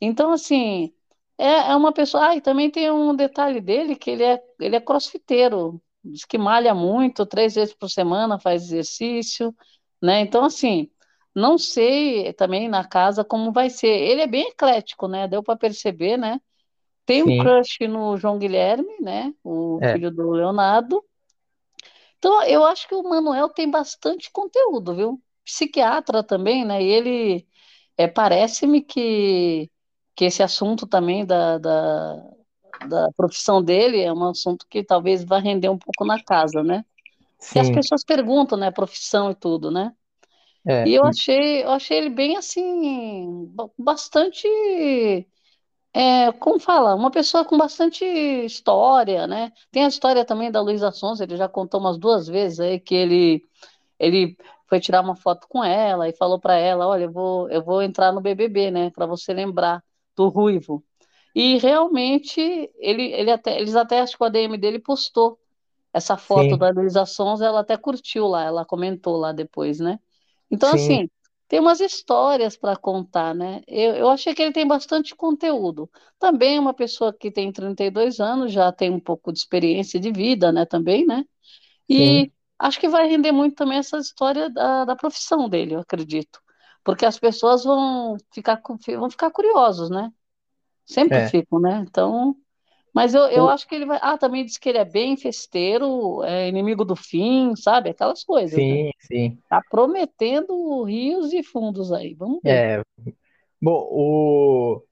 Então, 0.00 0.32
assim, 0.32 0.92
é, 1.38 1.70
é 1.70 1.76
uma 1.76 1.92
pessoa. 1.92 2.30
Ah, 2.30 2.36
e 2.36 2.40
também 2.40 2.70
tem 2.70 2.90
um 2.90 3.14
detalhe 3.14 3.60
dele 3.60 3.96
que 3.96 4.10
ele 4.10 4.24
é, 4.24 4.42
ele 4.60 4.76
é 4.76 4.80
crossfiteiro. 4.80 5.80
Diz 6.04 6.24
que 6.24 6.38
malha 6.38 6.74
muito, 6.74 7.26
três 7.26 7.54
vezes 7.54 7.74
por 7.74 7.90
semana 7.90 8.38
faz 8.40 8.64
exercício, 8.64 9.54
né? 10.02 10.20
Então, 10.20 10.44
assim, 10.44 10.90
não 11.34 11.58
sei 11.58 12.32
também 12.32 12.68
na 12.68 12.84
casa 12.86 13.24
como 13.24 13.52
vai 13.52 13.70
ser. 13.70 13.88
Ele 13.88 14.22
é 14.22 14.26
bem 14.26 14.48
eclético, 14.48 15.08
né? 15.08 15.28
Deu 15.28 15.42
para 15.42 15.56
perceber, 15.56 16.16
né? 16.16 16.40
Tem 17.06 17.22
um 17.22 17.26
sim, 17.26 17.38
crush 17.38 17.78
no 17.88 18.16
João 18.16 18.38
Guilherme, 18.38 19.00
né? 19.00 19.32
O 19.42 19.78
é, 19.80 19.92
filho 19.92 20.10
do 20.10 20.30
Leonardo. 20.30 21.02
Então, 22.18 22.42
eu 22.42 22.64
acho 22.64 22.88
que 22.88 22.94
o 22.94 23.02
Manuel 23.02 23.48
tem 23.48 23.70
bastante 23.70 24.30
conteúdo, 24.32 24.94
viu? 24.94 25.22
Psiquiatra 25.44 26.22
também, 26.22 26.64
né? 26.64 26.82
E 26.82 26.86
ele 26.86 27.48
é, 27.96 28.06
parece-me 28.08 28.82
que, 28.82 29.70
que 30.14 30.24
esse 30.24 30.42
assunto 30.42 30.86
também 30.86 31.24
da, 31.24 31.58
da, 31.58 32.16
da 32.88 33.12
profissão 33.16 33.62
dele 33.62 34.00
é 34.00 34.12
um 34.12 34.24
assunto 34.24 34.66
que 34.68 34.84
talvez 34.84 35.24
vá 35.24 35.38
render 35.38 35.68
um 35.68 35.78
pouco 35.78 36.04
na 36.04 36.22
casa, 36.22 36.62
né? 36.62 36.84
Que 37.50 37.58
as 37.58 37.70
sim, 37.70 37.70
pessoas 37.70 38.04
perguntam, 38.04 38.58
né, 38.58 38.70
profissão 38.70 39.30
e 39.30 39.34
tudo, 39.34 39.70
né? 39.70 39.92
é, 40.66 40.84
E 40.84 40.94
eu 40.94 41.04
e- 41.04 41.18
achei, 41.18 41.64
eu 41.64 41.70
achei 41.72 41.98
ele 41.98 42.10
bem 42.10 42.36
assim, 42.36 43.46
ba- 43.54 43.70
bastante, 43.78 44.46
é, 45.92 46.30
como 46.32 46.60
fala, 46.60 46.94
uma 46.94 47.10
pessoa 47.10 47.44
com 47.44 47.56
bastante 47.58 48.04
história, 48.04 49.26
né? 49.26 49.52
Tem 49.70 49.84
a 49.84 49.88
história 49.88 50.24
também 50.24 50.50
da 50.50 50.60
Luísa 50.60 50.92
Sonza, 50.92 51.24
ele 51.24 51.36
já 51.36 51.48
contou 51.48 51.80
umas 51.80 51.98
duas 51.98 52.26
vezes 52.28 52.60
aí 52.60 52.78
que 52.80 52.94
ele, 52.94 53.42
ele 53.98 54.36
foi 54.68 54.80
tirar 54.80 55.02
uma 55.02 55.16
foto 55.16 55.48
com 55.48 55.64
ela 55.64 56.08
e 56.08 56.14
falou 56.16 56.40
para 56.40 56.56
ela, 56.56 56.86
olha, 56.88 57.04
eu 57.04 57.12
vou, 57.12 57.50
eu 57.50 57.64
vou 57.64 57.82
entrar 57.82 58.12
no 58.12 58.20
BBB, 58.20 58.70
né, 58.70 58.90
para 58.90 59.06
você 59.06 59.32
lembrar 59.34 59.82
do 60.16 60.28
Ruivo. 60.28 60.84
E 61.34 61.58
realmente 61.58 62.40
ele, 62.78 63.12
ele 63.12 63.30
até, 63.30 63.58
eles 63.60 63.76
até 63.76 64.00
acho 64.00 64.16
que 64.16 64.22
o 64.22 64.26
ADM 64.26 64.58
dele 64.58 64.78
postou 64.80 65.38
essa 65.92 66.16
foto 66.16 66.56
sim, 66.56 66.58
da 66.58 66.70
Luísa 66.70 67.06
Sonza, 67.06 67.46
ela 67.46 67.60
até 67.60 67.76
curtiu 67.76 68.26
lá, 68.28 68.44
ela 68.44 68.64
comentou 68.64 69.16
lá 69.16 69.32
depois, 69.32 69.80
né? 69.80 69.98
Então, 70.50 70.70
sim, 70.70 71.00
assim, 71.00 71.08
tem 71.48 71.60
umas 71.60 71.80
histórias 71.80 72.56
para 72.56 72.76
contar, 72.76 73.34
né? 73.34 73.62
Eu, 73.66 73.94
eu 73.96 74.10
achei 74.10 74.34
que 74.34 74.42
ele 74.42 74.52
tem 74.52 74.66
bastante 74.66 75.14
conteúdo. 75.16 75.90
Também 76.18 76.56
é 76.56 76.60
uma 76.60 76.74
pessoa 76.74 77.12
que 77.12 77.30
tem 77.30 77.52
32 77.52 78.20
anos, 78.20 78.52
já 78.52 78.72
tem 78.72 78.90
um 78.90 79.00
pouco 79.00 79.32
de 79.32 79.38
experiência 79.40 79.98
de 80.00 80.12
vida, 80.12 80.52
né? 80.52 80.64
Também, 80.66 81.06
né? 81.06 81.24
sim, 81.96 82.28
E 82.28 82.32
acho 82.58 82.80
que 82.80 82.88
vai 82.88 83.08
render 83.08 83.32
muito 83.32 83.56
também 83.56 83.78
essa 83.78 83.98
história 83.98 84.50
da, 84.50 84.84
da 84.84 84.96
profissão 84.96 85.48
dele, 85.48 85.74
eu 85.74 85.80
acredito. 85.80 86.40
Porque 86.84 87.04
as 87.06 87.18
pessoas 87.18 87.64
vão 87.64 88.16
ficar, 88.32 88.60
vão 88.98 89.10
ficar 89.10 89.30
curiosos, 89.30 89.90
né? 89.90 90.12
Sempre 90.86 91.20
é. 91.20 91.22
ficam, 91.22 91.60
né? 91.60 91.84
Então. 91.88 92.36
Mas 92.98 93.14
eu, 93.14 93.22
eu 93.28 93.44
O- 93.44 93.48
acho 93.48 93.66
que 93.68 93.74
ele 93.74 93.86
vai. 93.86 93.98
Ah, 94.02 94.18
também 94.18 94.44
diz 94.44 94.58
que 94.58 94.68
ele 94.68 94.78
é 94.78 94.84
bem 94.84 95.16
festeiro, 95.16 96.22
é 96.24 96.48
inimigo 96.48 96.84
do 96.84 96.96
fim, 96.96 97.54
sabe? 97.56 97.90
Aquelas 97.90 98.24
coisas, 98.24 98.66
né? 98.66 98.76
sim, 98.76 98.90
sim, 99.00 99.42
Tá 99.48 99.62
prometendo 99.70 100.84
rios 100.84 101.32
e 101.32 101.42
fundos 101.42 101.92
aí. 101.92 102.14
Vamos 102.14 102.42
ver. 102.44 102.66
é. 102.66 102.82
Bom, 103.62 103.88
o, 103.90 104.82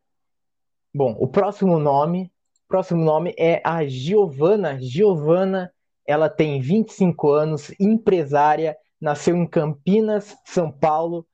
bom, 0.95 1.17
o 1.19 1.29
próximo 1.29 1.79
nome, 1.79 2.33
próximo 2.69 3.05
nome 3.05 3.35
é 3.39 3.61
a 3.65 3.87
Giovana. 3.87 4.79
Giovana, 4.81 5.73
ela 6.07 6.29
tem 6.29 6.61
25 6.61 7.31
anos, 7.31 7.73
empresária, 7.81 8.77
nasceu 9.01 9.37
em 9.37 9.47
Campinas, 9.47 10.37
São 10.45 10.71
Paulo. 10.71 11.27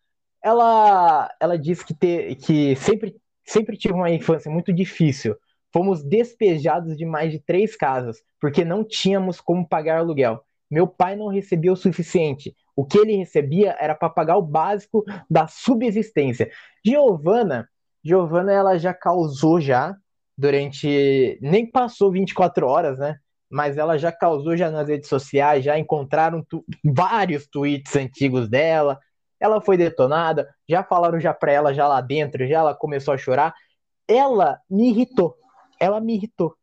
Ela, 0.43 1.31
ela 1.41 1.59
diz 1.59 1.83
que, 1.85 1.95
te, 1.95 2.37
que 2.37 2.76
sempre, 2.76 3.17
sempre 3.45 3.76
tive 3.76 3.95
uma 3.95 4.11
infância 4.11 4.50
muito 4.50 4.73
difícil. 4.73 5.37
Fomos 5.73 6.02
despejados 6.02 6.97
de 6.97 7.05
mais 7.05 7.33
de 7.33 7.38
três 7.38 7.75
casas, 7.75 8.19
porque 8.41 8.64
não 8.64 8.85
tínhamos 8.85 9.41
como 9.41 9.67
pagar 9.67 9.99
aluguel. 9.99 10.45
Meu 10.71 10.87
pai 10.87 11.17
não 11.17 11.29
recebia 11.29 11.73
o 11.73 11.76
suficiente. 11.76 12.55
O 12.75 12.85
que 12.85 12.99
ele 12.99 13.17
recebia 13.17 13.76
era 13.79 13.95
para 13.95 14.09
pagar 14.09 14.37
o 14.37 14.43
básico 14.43 15.05
da 15.29 15.47
subsistência. 15.47 16.50
Giovana, 16.85 17.69
Giovana, 18.02 18.52
ela 18.52 18.79
já 18.79 18.95
causou 18.95 19.61
já 19.61 19.97
durante, 20.37 21.38
nem 21.41 21.71
passou 21.71 22.11
24 22.11 22.67
horas, 22.67 22.99
né? 22.99 23.17
Mas 23.50 23.76
ela 23.76 23.99
já 23.99 24.11
causou 24.11 24.57
já 24.57 24.71
nas 24.71 24.88
redes 24.88 25.09
sociais, 25.09 25.64
já 25.64 25.79
encontraram 25.79 26.43
tu, 26.43 26.64
vários 26.83 27.47
tweets 27.47 27.95
antigos 27.95 28.49
dela, 28.49 28.99
ela 29.38 29.61
foi 29.61 29.76
detonada, 29.76 30.49
já 30.69 30.83
falaram 30.83 31.21
já 31.21 31.35
pra 31.35 31.52
ela 31.52 31.75
já 31.75 31.87
lá 31.87 32.00
dentro, 32.00 32.47
já 32.47 32.61
ela 32.61 32.75
começou 32.75 33.12
a 33.12 33.19
chorar. 33.19 33.55
Ela 34.09 34.59
me 34.71 34.88
irritou. 34.91 35.37
Ela 35.82 36.00
me 36.00 36.14
irritou. 36.14 36.54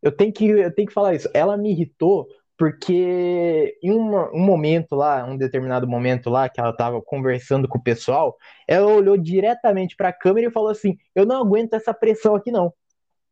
Eu 0.00 0.10
tenho 0.10 0.32
que, 0.32 0.46
eu 0.46 0.74
tenho 0.74 0.88
que 0.88 0.94
falar 0.94 1.14
isso. 1.14 1.28
Ela 1.34 1.56
me 1.56 1.70
irritou 1.72 2.26
porque 2.56 3.76
em 3.82 3.90
uma, 3.90 4.30
um 4.32 4.40
momento 4.40 4.94
lá, 4.94 5.24
um 5.24 5.36
determinado 5.36 5.86
momento 5.86 6.30
lá, 6.30 6.48
que 6.48 6.60
ela 6.60 6.72
tava 6.72 7.02
conversando 7.02 7.66
com 7.66 7.76
o 7.76 7.82
pessoal, 7.82 8.36
ela 8.68 8.86
olhou 8.86 9.16
diretamente 9.16 9.96
para 9.96 10.08
a 10.08 10.12
câmera 10.12 10.48
e 10.48 10.52
falou 10.52 10.70
assim: 10.70 10.96
Eu 11.14 11.26
não 11.26 11.36
aguento 11.42 11.74
essa 11.74 11.92
pressão 11.92 12.34
aqui, 12.34 12.50
não. 12.50 12.72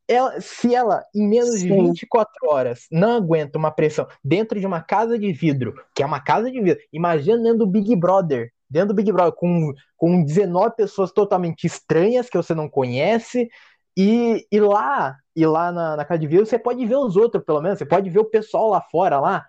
Ela, 0.09 0.41
se 0.41 0.75
ela, 0.75 1.05
em 1.15 1.29
menos 1.29 1.61
de 1.61 1.69
Sim, 1.69 1.87
24 1.87 2.33
horas, 2.49 2.87
não 2.91 3.13
aguenta 3.13 3.57
uma 3.57 3.71
pressão 3.71 4.09
dentro 4.25 4.59
de 4.59 4.67
uma 4.67 4.83
casa 4.83 5.17
de 5.17 5.33
vidro, 5.33 5.75
que 5.95 6.03
é 6.03 6.07
uma 6.07 6.19
casa 6.19 6.51
de 6.51 6.61
vidro, 6.61 6.83
imagina 6.93 7.41
dentro 7.41 7.59
do 7.59 7.67
Big 7.69 7.95
Brother, 7.95 8.51
dentro 8.69 8.89
do 8.89 8.95
Big 8.95 9.13
Brother, 9.13 9.35
com, 9.35 9.73
com 9.97 10.25
19 10.25 10.75
pessoas 10.75 11.13
totalmente 11.13 11.65
estranhas 11.65 12.29
que 12.29 12.37
você 12.37 12.53
não 12.53 12.69
conhece, 12.69 13.49
e, 13.97 14.47
e 14.51 14.61
lá, 14.61 15.17
e 15.35 15.47
lá 15.47 15.73
na, 15.73 15.97
na 15.97 16.05
casa 16.05 16.21
de 16.21 16.27
vidro, 16.27 16.47
você 16.47 16.59
pode 16.59 16.85
ver 16.87 16.97
os 16.97 17.17
outros, 17.17 17.45
pelo 17.45 17.61
menos, 17.61 17.79
você 17.79 17.87
pode 17.87 18.09
ver 18.11 18.21
o 18.21 18.25
pessoal 18.31 18.71
lá 18.71 18.81
fora, 18.81 19.21
lá. 19.21 19.47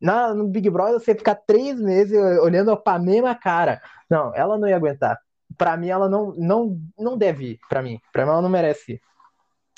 Na, 0.00 0.34
no 0.34 0.48
Big 0.48 0.70
Brother, 0.70 1.00
você 1.00 1.14
ficar 1.14 1.34
três 1.36 1.80
meses 1.80 2.18
olhando 2.42 2.76
pra 2.76 2.98
mesma 2.98 3.34
cara. 3.34 3.80
Não, 4.10 4.34
ela 4.34 4.58
não 4.58 4.68
ia 4.68 4.76
aguentar. 4.76 5.18
Pra 5.58 5.76
mim, 5.76 5.88
ela 5.88 6.08
não, 6.08 6.34
não, 6.36 6.78
não 6.98 7.18
deve 7.18 7.52
ir. 7.52 7.60
Pra 7.68 7.82
mim, 7.82 8.00
pra 8.12 8.24
mim, 8.24 8.32
ela 8.32 8.42
não 8.42 8.48
merece 8.48 8.94
ir. 8.94 9.02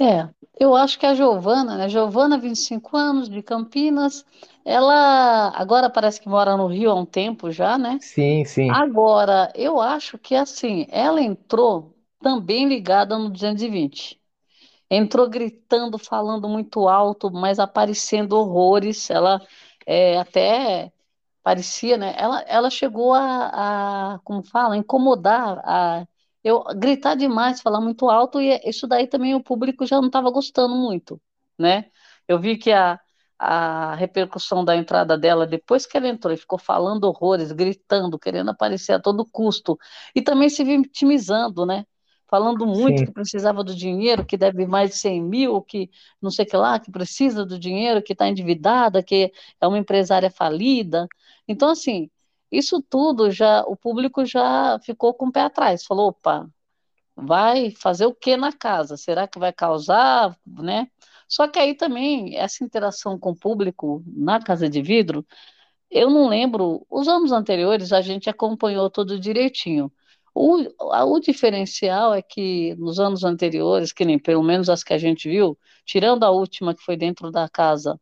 é. 0.00 0.28
Eu 0.59 0.76
acho 0.76 0.99
que 0.99 1.07
a 1.07 1.14
Giovana, 1.14 1.76
né? 1.76 1.88
Giovana, 1.88 2.38
25 2.38 2.97
anos, 2.97 3.28
de 3.28 3.42
Campinas, 3.42 4.25
ela 4.64 5.50
agora 5.57 5.88
parece 5.90 6.21
que 6.21 6.28
mora 6.28 6.57
no 6.57 6.66
Rio 6.66 6.90
há 6.90 6.95
um 6.95 7.07
tempo 7.07 7.50
já, 7.50 7.78
né? 7.78 8.00
Sim, 8.00 8.45
sim. 8.45 8.69
Agora, 8.69 9.52
eu 9.57 9.81
acho 9.81 10.19
que 10.19 10.35
assim, 10.37 10.87
ela 10.90 11.21
entrou 11.23 11.92
também 12.23 12.69
ligada 12.69 13.19
no 13.19 13.31
220. 13.31 14.21
Entrou 14.91 15.29
gritando, 15.31 15.99
falando 15.99 16.49
muito 16.49 16.88
alto, 16.88 17.31
mas 17.33 17.59
aparecendo 17.59 18.35
horrores. 18.35 19.11
Ela 19.11 19.41
é, 19.87 20.19
até 20.19 20.93
parecia, 21.43 21.97
né? 21.99 22.14
Ela, 22.19 22.41
ela 22.43 22.71
chegou 22.71 23.12
a, 23.14 24.14
a, 24.17 24.19
como 24.25 24.43
fala, 24.45 24.76
incomodar, 24.76 25.61
a 25.64 26.07
eu 26.45 26.62
gritar 26.76 27.14
demais, 27.17 27.61
falar 27.61 27.81
muito 27.81 28.09
alto, 28.11 28.41
e 28.41 28.61
isso 28.64 28.87
daí 28.88 29.07
também 29.07 29.35
o 29.35 29.43
público 29.43 29.87
já 29.87 29.97
não 30.00 30.09
estava 30.09 30.31
gostando 30.31 30.75
muito, 30.75 31.21
né? 31.59 31.91
Eu 32.26 32.38
vi 32.41 32.57
que 32.59 32.73
a, 32.73 33.00
a 33.38 33.95
repercussão 33.95 34.64
da 34.64 34.76
entrada 34.76 35.17
dela, 35.19 35.47
depois 35.47 35.87
que 35.87 35.97
ela 35.97 36.09
entrou 36.09 36.33
e 36.35 36.37
ficou 36.37 36.59
falando 36.59 37.05
horrores, 37.05 37.52
gritando, 37.52 38.19
querendo 38.19 38.50
aparecer 38.50 38.93
a 38.93 39.00
todo 39.00 39.25
custo, 39.25 39.79
e 40.14 40.23
também 40.23 40.49
se 40.50 40.64
vitimizando, 40.64 41.64
né? 41.67 41.85
Falando 42.33 42.67
muito 42.67 43.01
Sim, 43.01 43.05
que 43.05 43.12
precisava 43.12 43.62
do 43.62 43.75
dinheiro, 43.75 44.25
que 44.25 44.39
deve 44.39 44.67
mais 44.67 44.93
de 44.93 44.97
100 44.97 45.23
mil, 45.23 45.61
que 45.61 45.91
não 46.19 46.31
sei 46.31 46.47
o 46.47 46.49
que 46.49 46.57
lá, 46.57 46.81
que 46.81 46.91
precisa 46.91 47.45
do 47.45 47.59
dinheiro, 47.59 48.03
que 48.03 48.15
está 48.15 48.27
endividada, 48.27 49.03
que 49.03 49.31
é 49.61 49.67
uma 49.67 49.77
empresária 49.77 50.31
falida. 50.31 51.07
Então, 51.47 51.69
assim, 51.69 52.09
isso 52.51 52.81
tudo 52.81 53.31
já, 53.31 53.61
o 53.65 53.77
público 53.77 54.25
já 54.25 54.81
ficou 54.83 55.12
com 55.12 55.27
o 55.27 55.31
pé 55.31 55.43
atrás, 55.43 55.85
falou, 55.85 56.09
opa, 56.09 56.49
vai 57.15 57.71
fazer 57.73 58.07
o 58.07 58.15
que 58.15 58.35
na 58.35 58.51
casa? 58.51 58.97
Será 58.97 59.29
que 59.29 59.39
vai 59.39 59.53
causar, 59.53 60.35
né? 60.47 60.89
Só 61.29 61.47
que 61.47 61.59
aí 61.59 61.75
também, 61.75 62.35
essa 62.39 62.65
interação 62.65 63.19
com 63.19 63.33
o 63.33 63.37
público 63.37 64.03
na 64.07 64.41
Casa 64.41 64.71
de 64.71 64.81
Vidro, 64.81 65.27
eu 65.91 66.09
não 66.09 66.29
lembro, 66.29 66.87
os 66.89 67.09
anos 67.09 67.31
anteriores 67.31 67.93
a 67.93 68.01
gente 68.01 68.31
acompanhou 68.31 68.89
tudo 68.89 69.21
direitinho. 69.21 69.93
O, 70.35 70.57
o 70.79 71.21
diferencial 71.21 72.15
é 72.15 72.23
que 72.23 72.75
nos 72.77 72.99
anos 72.99 73.23
anteriores, 73.23 73.93
que 73.93 74.05
nem 74.05 74.19
pelo 74.19 74.43
menos 74.43 74.69
as 74.71 74.83
que 74.83 74.95
a 74.95 74.99
gente 74.99 75.29
viu, 75.29 75.59
tirando 75.85 76.25
a 76.25 76.31
última 76.31 76.75
que 76.75 76.83
foi 76.83 76.97
dentro 76.97 77.31
da 77.31 77.49
casa, 77.49 78.01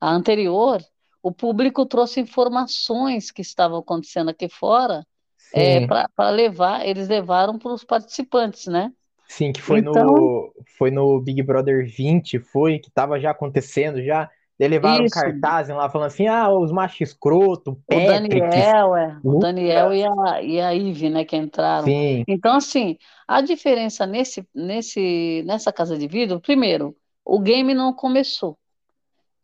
a 0.00 0.10
anterior, 0.10 0.82
o 1.22 1.32
público 1.32 1.86
trouxe 1.86 2.20
informações 2.20 3.30
que 3.30 3.42
estavam 3.42 3.78
acontecendo 3.78 4.30
aqui 4.30 4.48
fora, 4.48 5.06
é, 5.54 5.86
para 5.86 6.30
levar, 6.30 6.86
eles 6.86 7.08
levaram 7.08 7.58
para 7.58 7.72
os 7.72 7.82
participantes, 7.82 8.66
né? 8.66 8.92
Sim, 9.26 9.52
que 9.52 9.60
foi 9.60 9.80
Então, 9.80 10.06
no, 10.06 10.54
foi 10.76 10.90
no 10.90 11.20
Big 11.20 11.42
Brother 11.42 11.86
20, 11.86 12.38
foi, 12.38 12.78
que 12.78 12.90
tava 12.90 13.20
já 13.20 13.30
acontecendo 13.30 14.02
já. 14.02 14.30
Daí 14.58 14.68
levaram 14.68 15.04
um 15.04 15.08
cartaz 15.08 15.68
lá 15.68 15.88
falando 15.88 16.08
assim: 16.08 16.26
ah, 16.26 16.50
os 16.50 16.72
machos 16.72 17.00
escroto, 17.00 17.80
O 17.88 17.94
Daniel, 17.94 18.96
é, 18.96 19.20
o 19.22 19.38
Daniel 19.38 19.94
e 19.94 20.04
a, 20.04 20.42
e 20.42 20.60
a 20.60 20.74
Ive, 20.74 21.10
né, 21.10 21.24
que 21.24 21.36
entraram. 21.36 21.84
Sim, 21.84 22.24
Então, 22.26 22.56
assim, 22.56 22.96
a 23.26 23.40
diferença 23.40 24.04
nesse, 24.04 24.46
nesse, 24.52 25.44
nessa 25.46 25.72
casa 25.72 25.96
de 25.96 26.08
vidro, 26.08 26.40
primeiro, 26.40 26.96
o 27.24 27.38
game 27.38 27.72
não 27.72 27.92
começou. 27.92 28.58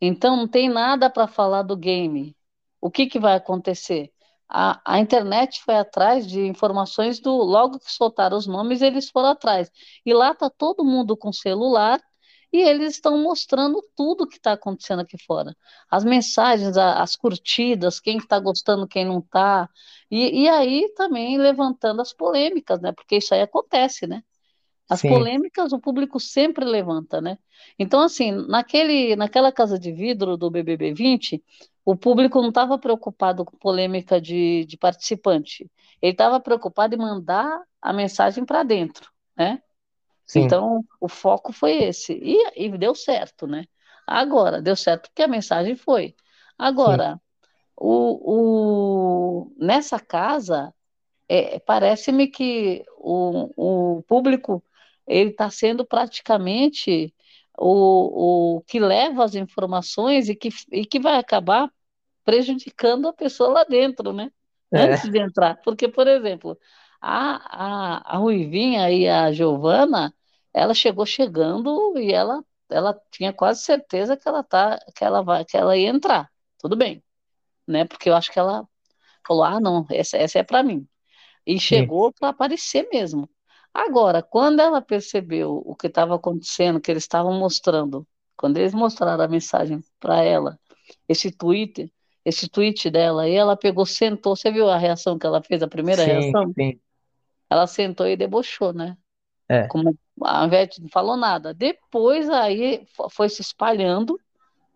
Então, 0.01 0.35
não 0.35 0.47
tem 0.47 0.67
nada 0.67 1.09
para 1.09 1.27
falar 1.27 1.61
do 1.61 1.77
game. 1.77 2.35
O 2.81 2.91
que 2.91 3.05
que 3.05 3.17
vai 3.17 3.35
acontecer? 3.35 4.11
A, 4.49 4.81
a 4.85 4.99
internet 4.99 5.61
foi 5.63 5.75
atrás 5.75 6.27
de 6.27 6.45
informações 6.45 7.19
do. 7.19 7.31
Logo 7.31 7.79
que 7.79 7.91
soltaram 7.91 8.37
os 8.37 8.45
nomes, 8.45 8.81
eles 8.81 9.09
foram 9.09 9.29
atrás. 9.29 9.71
E 10.05 10.13
lá 10.13 10.31
está 10.31 10.49
todo 10.49 10.83
mundo 10.83 11.15
com 11.15 11.31
celular 11.31 12.01
e 12.55 12.61
eles 12.61 12.95
estão 12.95 13.21
mostrando 13.21 13.81
tudo 13.95 14.27
que 14.27 14.37
está 14.37 14.53
acontecendo 14.53 15.01
aqui 15.01 15.17
fora. 15.17 15.55
As 15.89 16.03
mensagens, 16.03 16.77
as 16.77 17.15
curtidas, 17.15 17.99
quem 17.99 18.17
está 18.17 18.39
gostando, 18.39 18.87
quem 18.87 19.05
não 19.05 19.19
está. 19.19 19.69
E, 20.09 20.43
e 20.43 20.49
aí 20.49 20.91
também 20.95 21.37
levantando 21.37 22.01
as 22.01 22.13
polêmicas, 22.13 22.81
né? 22.81 22.91
Porque 22.91 23.17
isso 23.17 23.33
aí 23.33 23.41
acontece, 23.41 24.07
né? 24.07 24.23
As 24.89 25.01
sim, 25.01 25.09
polêmicas 25.09 25.73
o 25.73 25.79
público 25.79 26.19
sempre 26.19 26.63
levanta, 26.63 27.19
né? 27.19 27.37
Então, 27.77 28.01
assim, 28.01 28.31
naquele, 28.31 29.15
naquela 29.15 29.51
casa 29.51 29.79
de 29.79 29.91
vidro 29.91 30.37
do 30.37 30.51
BBB 30.51 30.93
20, 30.93 31.43
o 31.83 31.95
público 31.95 32.41
não 32.41 32.49
estava 32.49 32.77
preocupado 32.77 33.43
com 33.43 33.57
polêmica 33.57 34.21
de, 34.21 34.65
de 34.65 34.77
participante. 34.77 35.69
Ele 36.01 36.11
estava 36.11 36.39
preocupado 36.39 36.95
em 36.95 36.97
mandar 36.99 37.61
a 37.81 37.91
mensagem 37.93 38.45
para 38.45 38.63
dentro, 38.63 39.11
né? 39.35 39.61
Sim. 40.25 40.41
Então, 40.41 40.83
o 40.99 41.07
foco 41.07 41.53
foi 41.53 41.83
esse. 41.83 42.13
E, 42.13 42.65
e, 42.65 42.77
deu 42.77 42.95
certo, 42.95 43.45
né? 43.45 43.65
Agora, 44.07 44.61
deu 44.61 44.75
certo 44.75 45.09
porque 45.09 45.23
a 45.23 45.27
mensagem 45.27 45.75
foi. 45.75 46.15
Agora, 46.57 47.19
o, 47.75 49.47
o, 49.47 49.55
nessa 49.57 49.99
casa, 49.99 50.73
é, 51.27 51.59
parece-me 51.59 52.27
que 52.27 52.83
o, 52.97 53.97
o 53.97 54.03
público 54.03 54.63
ele 55.07 55.31
está 55.31 55.49
sendo 55.49 55.85
praticamente 55.85 57.13
o, 57.57 58.57
o 58.57 58.61
que 58.61 58.79
leva 58.79 59.23
as 59.23 59.35
informações 59.35 60.29
e 60.29 60.35
que, 60.35 60.49
e 60.71 60.85
que 60.85 60.99
vai 60.99 61.17
acabar 61.17 61.71
prejudicando 62.23 63.07
a 63.07 63.13
pessoa 63.13 63.49
lá 63.49 63.63
dentro, 63.63 64.11
né? 64.11 64.31
É. 64.71 64.81
Antes 64.81 65.09
de 65.09 65.19
entrar. 65.19 65.61
Porque, 65.63 65.87
por 65.87 66.07
exemplo, 66.07 66.57
a, 67.07 67.97
a, 68.01 68.15
a 68.15 68.17
Ruivinha 68.17 68.89
e 68.91 69.07
a 69.07 69.31
Giovana, 69.31 70.13
ela 70.53 70.73
chegou 70.73 71.05
chegando 71.05 71.97
e 71.99 72.11
ela, 72.11 72.43
ela 72.69 72.99
tinha 73.11 73.31
quase 73.31 73.61
certeza 73.63 74.17
que 74.17 74.27
ela, 74.27 74.43
tá, 74.43 74.79
que, 74.95 75.03
ela 75.03 75.21
vai, 75.21 75.45
que 75.45 75.55
ela 75.55 75.77
ia 75.77 75.89
entrar. 75.89 76.31
Tudo 76.59 76.75
bem. 76.75 77.03
Né? 77.67 77.85
Porque 77.85 78.09
eu 78.09 78.15
acho 78.15 78.31
que 78.31 78.39
ela 78.39 78.67
falou: 79.27 79.43
ah, 79.43 79.59
não, 79.59 79.85
essa, 79.91 80.17
essa 80.17 80.39
é 80.39 80.43
para 80.43 80.63
mim. 80.63 80.87
E 81.45 81.59
chegou 81.59 82.13
para 82.13 82.29
aparecer 82.29 82.89
mesmo. 82.91 83.29
Agora, 83.73 84.23
quando 84.23 84.61
ela 84.61 84.81
percebeu 84.81 85.61
o 85.65 85.75
que 85.75 85.87
estava 85.87 86.15
acontecendo, 86.15 86.81
que 86.81 86.91
eles 86.91 87.03
estavam 87.03 87.33
mostrando, 87.39 88.07
quando 88.37 88.57
eles 88.57 88.73
mostraram 88.73 89.23
a 89.23 89.27
mensagem 89.27 89.81
para 89.99 90.21
ela, 90.23 90.59
esse 91.09 91.31
tweet, 91.31 91.91
esse 92.25 92.49
tweet 92.49 92.89
dela, 92.89 93.27
e 93.29 93.33
ela 93.35 93.57
pegou, 93.57 93.85
sentou, 93.85 94.35
você 94.35 94.51
viu 94.51 94.69
a 94.69 94.77
reação 94.77 95.19
que 95.19 95.25
ela 95.27 95.43
fez, 95.43 95.61
a 95.63 95.67
primeira 95.67 96.03
Sim, 96.03 96.05
reação? 96.05 96.55
sim. 96.57 96.79
Ela 97.49 97.67
sentou 97.67 98.07
e 98.07 98.17
debochou, 98.17 98.73
né? 98.73 98.97
É. 99.49 99.69
Como 99.69 99.97
a 100.23 100.45
Ivete 100.45 100.81
não 100.81 100.89
falou 100.89 101.17
nada. 101.17 101.53
Depois 101.53 102.29
aí 102.29 102.87
foi 103.11 103.29
se 103.29 103.41
espalhando, 103.41 104.19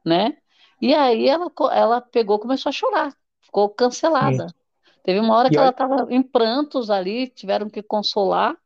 né? 0.06 0.38
E 0.82 0.94
aí 0.96 1.28
ela, 1.28 1.52
ela 1.74 2.02
pegou, 2.02 2.40
começou 2.40 2.70
a 2.70 2.74
chorar, 2.74 3.14
ficou 3.42 3.70
cancelada. 3.70 4.48
Sim. 4.48 4.54
Teve 5.04 5.20
uma 5.20 5.36
hora 5.38 5.50
E 5.50 5.52
que 5.52 5.60
ela 5.60 5.70
olha- 5.70 5.72
estava 5.72 6.08
em 6.14 6.22
prantos 6.24 6.90
ali, 6.90 7.30
tiveram 7.30 7.70
que 7.70 7.84
consolar. 7.84 8.58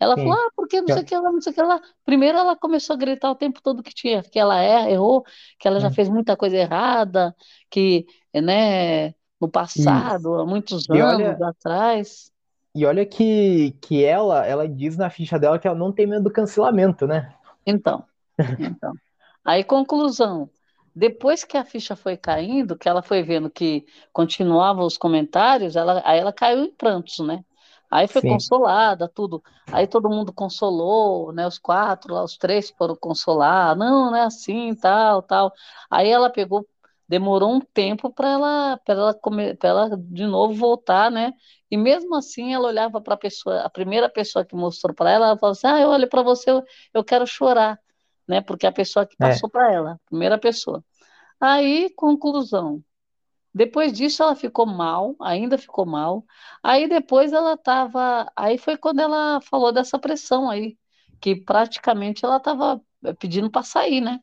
Ela 0.00 0.16
Sim. 0.16 0.18
falou, 0.18 0.38
ah, 0.48 0.50
porque 0.56 0.80
não 0.80 0.88
sei 0.88 1.02
o 1.02 1.06
que 1.06 1.16
lá, 1.16 1.32
não 1.32 1.40
sei 1.40 1.52
o 1.52 1.54
que 1.54 1.62
lá. 1.62 1.80
Primeiro 2.04 2.38
ela 2.38 2.56
começou 2.56 2.94
a 2.94 2.98
gritar 2.98 3.30
o 3.30 3.36
tempo 3.36 3.62
todo 3.62 3.82
que 3.82 3.94
tinha, 3.94 4.22
que 4.22 4.38
ela 4.38 4.60
é, 4.62 4.92
errou, 4.92 5.24
que 5.58 5.68
ela 5.68 5.78
já 5.80 5.90
Hum. 5.90 5.92
fez 5.92 6.08
muita 6.08 6.36
coisa 6.36 6.56
errada, 6.56 7.36
que, 7.70 8.06
né, 8.34 9.10
no 9.40 9.48
passado, 9.50 10.34
há 10.40 10.46
muitos 10.46 10.88
E 10.88 11.02
olha- 11.02 11.36
anos 11.36 11.40
atrás. 11.42 12.31
E 12.74 12.86
olha 12.86 13.04
que, 13.04 13.72
que 13.82 14.04
ela, 14.04 14.46
ela 14.46 14.68
diz 14.68 14.96
na 14.96 15.10
ficha 15.10 15.38
dela 15.38 15.58
que 15.58 15.66
ela 15.66 15.76
não 15.76 15.92
tem 15.92 16.06
medo 16.06 16.24
do 16.24 16.32
cancelamento, 16.32 17.06
né? 17.06 17.34
Então, 17.66 18.04
então. 18.58 18.92
Aí, 19.44 19.64
conclusão. 19.64 20.50
Depois 20.94 21.42
que 21.44 21.56
a 21.56 21.64
ficha 21.64 21.96
foi 21.96 22.16
caindo, 22.16 22.76
que 22.76 22.88
ela 22.88 23.02
foi 23.02 23.22
vendo 23.22 23.50
que 23.50 23.86
continuavam 24.12 24.86
os 24.86 24.98
comentários, 24.98 25.74
ela, 25.74 26.02
aí 26.04 26.18
ela 26.18 26.32
caiu 26.32 26.64
em 26.64 26.70
prantos, 26.72 27.18
né? 27.20 27.44
Aí 27.90 28.06
foi 28.08 28.22
Sim. 28.22 28.28
consolada, 28.28 29.08
tudo. 29.08 29.42
Aí 29.66 29.86
todo 29.86 30.08
mundo 30.08 30.32
consolou, 30.32 31.32
né? 31.32 31.46
Os 31.46 31.58
quatro 31.58 32.14
lá, 32.14 32.24
os 32.24 32.36
três 32.38 32.70
foram 32.70 32.96
consolar. 32.96 33.76
Não, 33.76 34.10
não 34.10 34.16
é 34.16 34.22
assim, 34.24 34.74
tal, 34.74 35.22
tal. 35.22 35.52
Aí 35.90 36.08
ela 36.08 36.30
pegou, 36.30 36.66
demorou 37.08 37.52
um 37.52 37.60
tempo 37.60 38.10
para 38.12 38.28
ela, 38.30 38.78
para 38.84 38.94
ela 38.94 39.14
comer, 39.14 39.56
para 39.58 39.68
ela 39.70 39.96
de 39.96 40.26
novo 40.26 40.54
voltar, 40.54 41.10
né? 41.10 41.32
E 41.72 41.76
mesmo 41.78 42.14
assim 42.16 42.52
ela 42.52 42.68
olhava 42.68 43.00
para 43.00 43.14
a 43.14 43.16
pessoa, 43.16 43.62
a 43.62 43.70
primeira 43.70 44.06
pessoa 44.10 44.44
que 44.44 44.54
mostrou 44.54 44.94
para 44.94 45.10
ela, 45.10 45.26
ela 45.28 45.38
falou 45.38 45.52
assim: 45.52 45.66
"Ah, 45.66 45.80
eu 45.80 45.88
olho 45.88 46.06
para 46.08 46.22
você, 46.22 46.50
eu, 46.50 46.62
eu 46.92 47.02
quero 47.02 47.26
chorar", 47.26 47.80
né? 48.28 48.42
Porque 48.42 48.66
a 48.66 48.72
pessoa 48.72 49.06
que 49.06 49.16
É. 49.18 49.18
passou 49.20 49.48
para 49.50 49.72
ela, 49.72 49.98
primeira 50.06 50.38
pessoa. 50.38 50.84
Aí, 51.40 51.90
conclusão. 51.96 52.82
Depois 53.54 53.92
disso 53.92 54.22
ela 54.22 54.36
ficou 54.36 54.66
mal, 54.66 55.16
ainda 55.20 55.58
ficou 55.58 55.86
mal. 55.86 56.24
Aí 56.62 56.88
depois 56.88 57.32
ela 57.32 57.54
estava, 57.54 58.30
aí 58.36 58.58
foi 58.58 58.76
quando 58.78 59.00
ela 59.00 59.40
falou 59.42 59.72
dessa 59.72 59.98
pressão 59.98 60.50
aí, 60.50 60.78
que 61.20 61.36
praticamente 61.36 62.24
ela 62.24 62.38
estava 62.38 62.80
pedindo 63.18 63.50
para 63.50 63.62
sair, 63.62 64.00
né? 64.02 64.20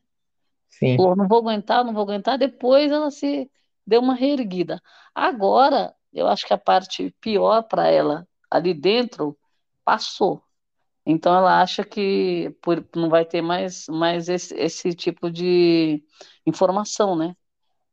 Sim. 0.68 0.96
Falou, 0.96 1.16
não 1.16 1.28
vou 1.28 1.38
aguentar, 1.38 1.84
não 1.84 1.92
vou 1.92 2.02
aguentar. 2.02 2.38
Depois 2.38 2.90
ela 2.92 3.10
se 3.10 3.50
deu 3.86 4.00
uma 4.00 4.14
reerguida. 4.14 4.80
Agora, 5.14 5.94
eu 6.12 6.26
acho 6.28 6.46
que 6.46 6.52
a 6.54 6.58
parte 6.58 7.14
pior 7.20 7.62
para 7.64 7.88
ela 7.88 8.26
ali 8.50 8.74
dentro 8.74 9.38
passou. 9.84 10.42
Então 11.06 11.34
ela 11.34 11.62
acha 11.62 11.84
que 11.84 12.50
por, 12.62 12.86
não 12.94 13.08
vai 13.08 13.24
ter 13.24 13.42
mais, 13.42 13.86
mais 13.88 14.28
esse, 14.28 14.54
esse 14.54 14.94
tipo 14.94 15.30
de 15.30 16.04
informação, 16.46 17.16
né? 17.16 17.36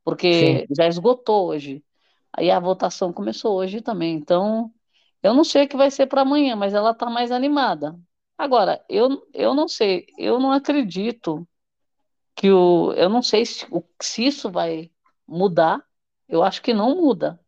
Porque 0.03 0.67
já 0.75 0.87
esgotou 0.87 1.47
hoje. 1.49 1.83
Aí 2.33 2.51
a 2.51 2.59
votação 2.59 3.13
começou 3.13 3.55
hoje 3.57 3.81
também. 3.81 4.15
Então, 4.15 4.71
eu 5.23 5.33
não 5.33 5.43
sei 5.43 5.65
o 5.65 5.67
que 5.69 5.77
vai 5.77 5.91
ser 5.91 6.07
para 6.07 6.21
amanhã, 6.21 6.55
mas 6.55 6.73
ela 6.73 6.91
está 6.91 7.09
mais 7.09 7.31
animada. 7.31 7.99
Agora, 8.37 8.83
eu, 8.89 9.27
eu 9.33 9.53
não 9.55 9.67
sei, 9.67 10.05
eu 10.17 10.39
não 10.39 10.51
acredito 10.51 11.47
que 12.35 12.51
o. 12.51 12.93
Eu 12.93 13.09
não 13.09 13.21
sei 13.21 13.45
se, 13.45 13.65
se 14.01 14.25
isso 14.25 14.51
vai 14.51 14.91
mudar. 15.27 15.83
Eu 16.27 16.43
acho 16.43 16.61
que 16.61 16.73
não 16.73 16.95
muda, 16.95 17.39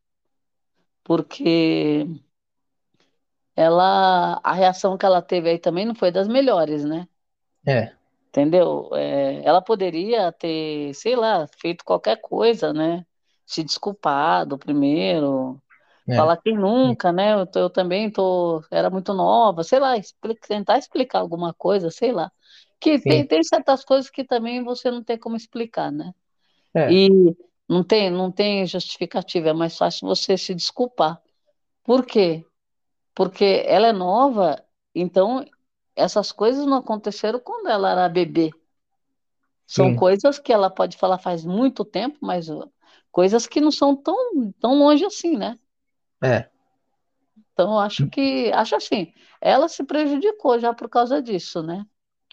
porque 1.09 2.05
ela, 3.55 4.39
a 4.43 4.53
reação 4.53 4.97
que 4.97 5.05
ela 5.05 5.21
teve 5.21 5.49
aí 5.49 5.59
também 5.59 5.85
não 5.85 5.93
foi 5.95 6.11
das 6.11 6.27
melhores, 6.27 6.83
né? 6.85 7.07
É. 7.65 7.93
Entendeu? 8.29 8.89
É, 8.95 9.41
ela 9.43 9.61
poderia 9.61 10.31
ter, 10.31 10.93
sei 10.93 11.15
lá, 11.15 11.47
feito 11.59 11.83
qualquer 11.83 12.17
coisa, 12.21 12.71
né? 12.71 13.03
Se 13.45 13.63
desculpado 13.63 14.57
primeiro, 14.57 15.59
É. 16.07 16.15
falar 16.15 16.37
que 16.37 16.51
nunca, 16.53 17.11
né? 17.13 17.33
Eu, 17.35 17.47
tô- 17.47 17.59
eu 17.59 17.69
também 17.71 18.11
tô, 18.11 18.63
era 18.71 18.89
muito 18.89 19.13
nova, 19.13 19.63
sei 19.63 19.79
lá, 19.79 19.97
expli- 19.97 20.35
tentar 20.35 20.77
explicar 20.79 21.19
alguma 21.19 21.53
coisa, 21.55 21.91
sei 21.91 22.11
lá. 22.11 22.31
Que 22.79 22.99
tem, 22.99 23.27
tem 23.27 23.43
certas 23.43 23.85
coisas 23.85 24.09
que 24.11 24.23
também 24.25 24.63
você 24.63 24.91
não 24.91 25.03
tem 25.03 25.17
como 25.19 25.35
explicar, 25.37 25.91
né? 25.91 26.13
É. 26.73 26.99
E 26.99 27.09
não 27.69 27.83
tem, 27.83 28.09
não 28.09 28.31
tem 28.31 28.65
justificativa, 28.65 29.49
é 29.49 29.53
mais 29.53 29.77
fácil 29.77 30.07
você 30.07 30.35
se 30.35 30.55
desculpar. 30.55 31.21
Por 31.83 32.03
quê? 32.03 32.43
Porque 33.13 33.63
ela 33.67 33.87
é 33.87 33.93
nova, 33.93 34.61
então 34.93 35.45
essas 35.95 36.31
coisas 36.31 36.65
não 36.65 36.77
aconteceram 36.77 37.39
quando 37.39 37.69
ela 37.69 37.91
era 37.91 38.09
bebê. 38.09 38.49
São 39.67 39.91
Sim. 39.91 39.95
coisas 39.95 40.39
que 40.39 40.51
ela 40.51 40.69
pode 40.69 40.97
falar 40.97 41.19
faz 41.19 41.45
muito 41.45 41.85
tempo, 41.85 42.17
mas 42.21 42.47
coisas 43.11 43.45
que 43.45 43.61
não 43.61 43.69
são 43.69 43.95
tão, 43.95 44.51
tão 44.59 44.79
longe 44.79 45.05
assim, 45.05 45.37
né? 45.37 45.59
É. 46.23 46.49
Então, 47.53 47.77
acho 47.77 48.07
que, 48.07 48.51
acho 48.51 48.75
assim, 48.75 49.13
ela 49.39 49.67
se 49.67 49.83
prejudicou 49.83 50.57
já 50.57 50.73
por 50.73 50.89
causa 50.89 51.21
disso, 51.21 51.61
né? 51.61 51.85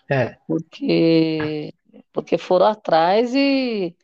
É. 0.08 0.38
Porque, 0.46 1.74
porque 2.12 2.38
foram 2.38 2.66
atrás 2.66 3.34
e, 3.34 3.94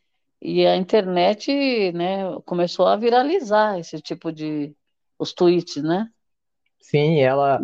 e 0.43 0.67
a 0.67 0.77
internet, 0.77 1.93
né, 1.93 2.41
começou 2.45 2.87
a 2.87 2.97
viralizar 2.97 3.79
esse 3.79 4.01
tipo 4.01 4.33
de, 4.33 4.75
os 5.19 5.33
tweets, 5.33 5.83
né? 5.83 6.09
Sim, 6.81 7.21
ela, 7.21 7.61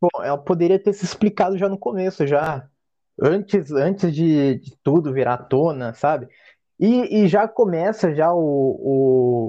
bom, 0.00 0.08
ela 0.22 0.38
poderia 0.38 0.78
ter 0.78 0.92
se 0.92 1.04
explicado 1.04 1.56
já 1.56 1.68
no 1.68 1.78
começo, 1.78 2.26
já 2.26 2.68
antes, 3.20 3.70
antes 3.72 4.14
de, 4.14 4.56
de 4.58 4.76
tudo 4.82 5.12
virar 5.12 5.34
à 5.34 5.38
tona, 5.42 5.94
sabe? 5.94 6.28
E, 6.78 7.22
e 7.24 7.28
já 7.28 7.48
começa 7.48 8.14
já 8.14 8.32
o, 8.34 8.38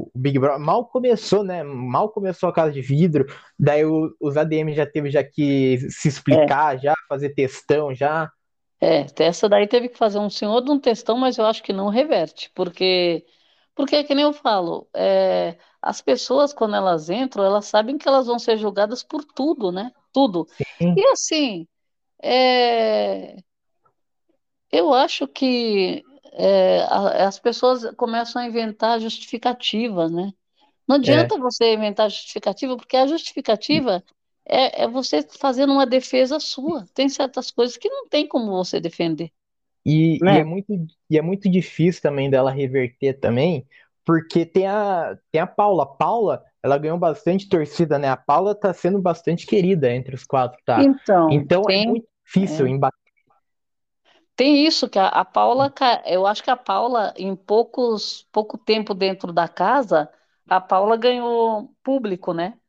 o 0.07 0.11
Big 0.15 0.39
Brother, 0.39 0.59
mal 0.59 0.85
começou, 0.85 1.43
né? 1.43 1.61
Mal 1.63 2.09
começou 2.09 2.47
a 2.47 2.53
Casa 2.53 2.71
de 2.71 2.81
Vidro, 2.81 3.25
daí 3.59 3.83
o- 3.85 4.15
os 4.21 4.37
ADM 4.37 4.73
já 4.73 4.85
teve 4.85 5.09
já 5.11 5.23
que 5.23 5.77
se 5.89 6.07
explicar, 6.07 6.79
já 6.79 6.93
fazer 7.09 7.31
textão, 7.33 7.93
já. 7.93 8.31
É, 8.79 9.05
essa 9.23 9.49
daí 9.49 9.67
teve 9.67 9.89
que 9.89 9.97
fazer 9.97 10.19
um 10.19 10.29
senhor 10.29 10.61
de 10.61 10.71
um 10.71 10.79
textão, 10.79 11.17
mas 11.17 11.37
eu 11.37 11.45
acho 11.45 11.63
que 11.63 11.73
não 11.73 11.89
reverte, 11.89 12.51
porque, 12.53 13.25
porque 13.75 13.95
é 13.97 14.03
que 14.03 14.13
nem 14.15 14.23
eu 14.25 14.33
falo, 14.33 14.87
é, 14.95 15.57
as 15.81 15.99
pessoas, 16.01 16.53
quando 16.53 16.75
elas 16.75 17.09
entram, 17.09 17.43
elas 17.43 17.65
sabem 17.65 17.97
que 17.97 18.07
elas 18.07 18.27
vão 18.27 18.37
ser 18.39 18.57
julgadas 18.57 19.01
por 19.03 19.23
tudo, 19.25 19.71
né? 19.71 19.91
Tudo. 20.13 20.47
Sim. 20.79 20.95
E 20.95 21.05
assim, 21.07 21.67
é, 22.23 23.37
eu 24.71 24.93
acho 24.93 25.27
que 25.27 26.03
é, 26.33 26.81
a- 26.83 27.27
as 27.27 27.39
pessoas 27.39 27.83
começam 27.95 28.41
a 28.41 28.45
inventar 28.45 28.99
justificativas, 28.99 30.11
né? 30.11 30.31
Não 30.87 30.97
adianta 30.97 31.37
você 31.39 31.73
inventar 31.75 32.09
justificativa, 32.11 32.77
porque 32.77 32.97
a 32.97 33.07
justificativa 33.07 34.03
é, 34.49 34.83
é 34.83 34.87
você 34.87 35.23
fazendo 35.39 35.73
uma 35.73 35.85
defesa 35.85 36.39
sua. 36.39 36.85
Tem 36.93 37.09
certas 37.09 37.51
coisas 37.51 37.77
que 37.77 37.89
não 37.89 38.07
tem 38.09 38.27
como 38.27 38.51
você 38.51 38.79
defender. 38.79 39.31
E, 39.85 40.21
Né? 40.21 40.33
e 40.33 40.39
é 40.39 40.43
muito, 40.43 40.73
e 41.09 41.17
é 41.17 41.21
muito 41.21 41.49
difícil 41.49 42.01
também 42.01 42.29
dela 42.29 42.51
reverter 42.51 43.13
também, 43.19 43.65
porque 44.05 44.45
tem 44.45 44.67
a, 44.67 45.17
tem 45.31 45.39
a 45.41 45.47
Paula. 45.47 45.83
A 45.83 45.85
Paula, 45.85 46.43
ela 46.61 46.77
ganhou 46.77 46.97
bastante 46.97 47.47
torcida, 47.47 47.97
né? 47.97 48.09
A 48.09 48.17
Paula 48.17 48.53
tá 48.55 48.73
sendo 48.73 49.01
bastante 49.01 49.45
querida 49.47 49.91
entre 49.93 50.13
os 50.15 50.25
quatro, 50.25 50.59
tá? 50.65 50.91
Então, 51.27 51.29
Então 51.29 51.69
é 51.69 51.73
tem, 51.75 51.85
muito 51.85 52.07
difícil 52.25 52.67
é, 52.67 52.67
embater. 52.67 52.97
tem 54.35 54.65
isso 54.65 54.89
que 54.89 54.99
a, 54.99 55.07
a 55.07 55.25
Paula, 55.25 55.73
eu 56.05 56.25
acho 56.27 56.43
que 56.43 56.49
a 56.49 56.57
Paula, 56.57 57.13
em 57.17 57.35
poucos, 57.35 58.23
pouco 58.31 58.57
tempo 58.57 58.93
dentro 58.93 59.33
da 59.33 59.47
casa, 59.47 60.11
a 60.47 60.61
Paula 60.61 60.95
ganhou 60.97 61.73
público, 61.83 62.33
né? 62.33 62.59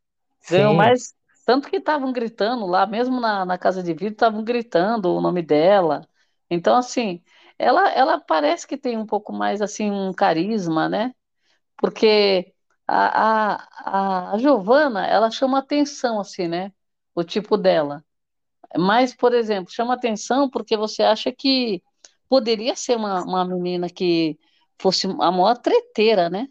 Ganhou 0.49 0.75
Sim, 0.75 0.75
mais, 0.75 1.15
tanto 1.49 1.71
que 1.71 1.77
estavam 1.79 2.13
gritando 2.13 2.67
lá, 2.67 2.87
mesmo 2.87 3.21
na, 3.21 3.47
na 3.47 3.57
casa 3.59 3.83
de 3.83 3.93
vidro, 3.95 4.09
estavam 4.15 4.45
gritando 4.45 5.15
o 5.15 5.21
nome 5.23 5.43
dela. 5.43 6.03
Então, 6.51 6.77
assim, 6.77 7.23
ela, 7.59 7.91
ela 7.93 8.21
parece 8.21 8.67
que 8.67 8.77
tem 8.77 8.99
um 8.99 9.07
pouco 9.07 9.33
mais, 9.33 9.63
assim, 9.63 9.91
um 9.91 10.13
carisma, 10.13 10.89
né? 10.91 11.15
Porque 11.79 12.55
a, 12.89 14.31
a, 14.31 14.33
a 14.35 14.39
Giovana, 14.39 15.07
ela 15.07 15.31
chama 15.31 15.59
atenção, 15.61 16.21
assim, 16.21 16.49
né? 16.49 16.73
O 17.15 17.25
tipo 17.25 17.57
dela. 17.59 18.05
Mas, 18.79 19.15
por 19.15 19.33
exemplo, 19.35 19.73
chama 19.73 19.95
atenção 19.95 20.49
porque 20.51 20.77
você 20.77 21.03
acha 21.03 21.33
que 21.33 21.83
poderia 22.29 22.77
ser 22.77 22.97
uma, 22.97 23.23
uma 23.25 23.45
menina 23.45 23.89
que 23.89 24.39
fosse 24.81 25.07
a 25.09 25.31
maior 25.33 25.57
treteira, 25.59 26.29
né? 26.31 26.49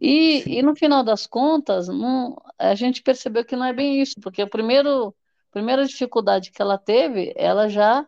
E, 0.00 0.58
e 0.58 0.62
no 0.62 0.74
final 0.76 1.04
das 1.04 1.26
contas, 1.26 1.88
não, 1.88 2.36
a 2.58 2.74
gente 2.74 3.02
percebeu 3.02 3.44
que 3.44 3.56
não 3.56 3.66
é 3.66 3.72
bem 3.72 4.00
isso, 4.00 4.20
porque 4.20 4.42
o 4.42 4.48
primeiro, 4.50 5.08
a 5.50 5.52
primeira 5.52 5.86
dificuldade 5.86 6.50
que 6.50 6.62
ela 6.62 6.78
teve, 6.78 7.32
ela 7.36 7.68
já, 7.68 8.06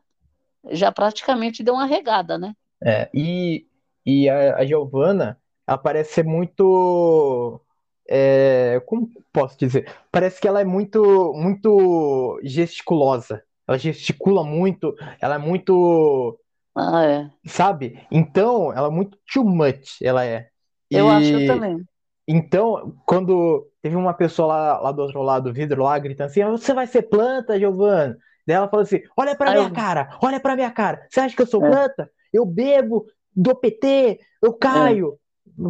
já 0.72 0.92
praticamente 0.92 1.62
deu 1.64 1.74
uma 1.74 1.86
regada, 1.86 2.38
né? 2.38 2.54
É, 2.84 3.08
e, 3.14 3.66
e 4.04 4.28
a, 4.28 4.56
a 4.58 4.64
Giovanna, 4.66 5.40
ela 5.66 5.78
parece 5.78 6.14
ser 6.14 6.24
muito. 6.24 7.60
é, 8.08 8.80
como 8.86 9.08
posso 9.32 9.56
dizer? 9.58 9.90
Parece 10.10 10.40
que 10.40 10.48
ela 10.48 10.60
é 10.60 10.64
muito, 10.64 11.32
muito 11.34 12.40
gesticulosa. 12.44 13.42
Ela 13.68 13.78
gesticula 13.78 14.44
muito, 14.44 14.94
ela 15.20 15.36
é 15.36 15.38
muito, 15.38 16.38
Ah, 16.74 17.02
é. 17.04 17.32
sabe? 17.46 18.06
Então, 18.10 18.72
ela 18.72 18.88
é 18.88 18.90
muito 18.90 19.18
too 19.32 19.44
much, 19.44 20.00
ela 20.02 20.24
é. 20.24 20.48
Eu 20.92 21.10
acho 21.10 21.40
E 21.40 21.42
também. 21.42 21.86
então, 22.28 22.96
quando 23.06 23.68
teve 23.82 23.96
uma 23.96 24.14
pessoa 24.14 24.48
lá, 24.48 24.80
lá 24.80 24.92
do 24.92 25.02
outro 25.02 25.22
lado 25.22 25.44
do 25.50 25.54
vidro, 25.54 25.82
lá, 25.82 25.98
gritando 25.98 26.28
assim: 26.30 26.42
"Ah, 26.42 26.50
Você 26.50 26.74
vai 26.74 26.86
ser 26.86 27.02
planta, 27.04 27.58
Giovana? 27.58 28.16
Daí 28.46 28.56
ela 28.56 28.68
falou 28.68 28.84
assim: 28.84 29.00
Olha 29.16 29.36
pra 29.36 29.50
Ah, 29.50 29.54
minha 29.54 29.70
eu, 29.70 29.70
cara, 29.70 30.18
olha 30.22 30.40
pra 30.40 30.56
minha 30.56 30.70
cara. 30.70 31.06
Você 31.10 31.20
acha 31.20 31.36
que 31.36 31.42
eu 31.42 31.46
sou 31.46 31.62
é, 31.62 31.66
planta? 31.66 32.10
Eu 32.32 32.46
bebo, 32.46 33.06
dou 33.34 33.54
PT, 33.56 34.20
eu 34.42 34.54
é, 34.74 34.78
caio. 34.84 35.18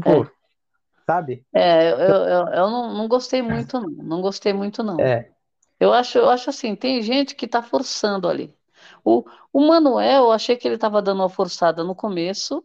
Pô, 0.05 0.27
é. 0.27 0.33
sabe? 1.07 1.45
É, 1.55 1.91
eu, 1.93 1.99
eu, 1.99 2.47
eu 2.49 2.71
não, 2.71 2.95
não 2.95 3.09
gostei 3.09 3.43
muito, 3.43 3.79
não. 3.81 3.91
Não 3.91 4.23
gostei 4.23 4.53
muito, 4.53 4.83
não. 4.83 5.11
É, 5.11 5.33
Eu 5.81 5.93
acho, 5.93 6.19
eu 6.19 6.31
acho 6.31 6.51
assim, 6.51 6.77
tem 6.77 7.03
gente 7.03 7.35
que 7.37 7.49
tá 7.49 7.63
forçando 7.63 8.29
ali. 8.29 8.57
O, 9.05 9.25
o 9.53 9.67
Manuel, 9.69 10.25
eu 10.25 10.33
achei 10.33 10.57
que 10.57 10.69
ele 10.69 10.77
estava 10.77 11.03
dando 11.03 11.21
uma 11.23 11.31
forçada 11.31 11.85
no 11.85 11.95
começo, 11.97 12.65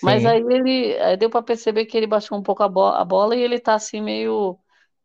Mas 0.00 0.24
aí 0.24 0.40
ele, 0.40 0.98
aí 1.00 1.16
deu 1.16 1.30
para 1.30 1.42
perceber 1.42 1.86
que 1.86 1.96
ele 1.96 2.06
baixou 2.06 2.38
um 2.38 2.42
pouco 2.42 2.62
a, 2.62 2.68
bo- 2.68 2.86
a 2.88 3.04
bola 3.04 3.36
e 3.36 3.40
ele 3.40 3.58
tá 3.60 3.74
assim 3.74 4.00
meio, 4.00 4.58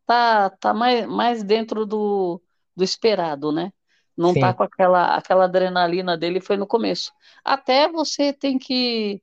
tá, 0.06 0.50
tá 0.52 0.73
mais, 0.73 1.08
mais 1.08 1.43
dentro 1.43 1.86
do, 1.86 2.41
do 2.76 2.84
esperado, 2.84 3.52
né? 3.52 3.71
Não 4.17 4.36
tá 4.36 4.54
sim, 4.54 4.56
com 4.56 4.63
aquela, 4.63 5.15
aquela 5.15 5.45
adrenalina 5.45 6.17
dele, 6.17 6.41
foi 6.41 6.58
no 6.58 6.67
começo. 6.67 7.12
Até 7.45 7.88
você 7.91 8.34
tem 8.34 8.58
que, 8.60 9.21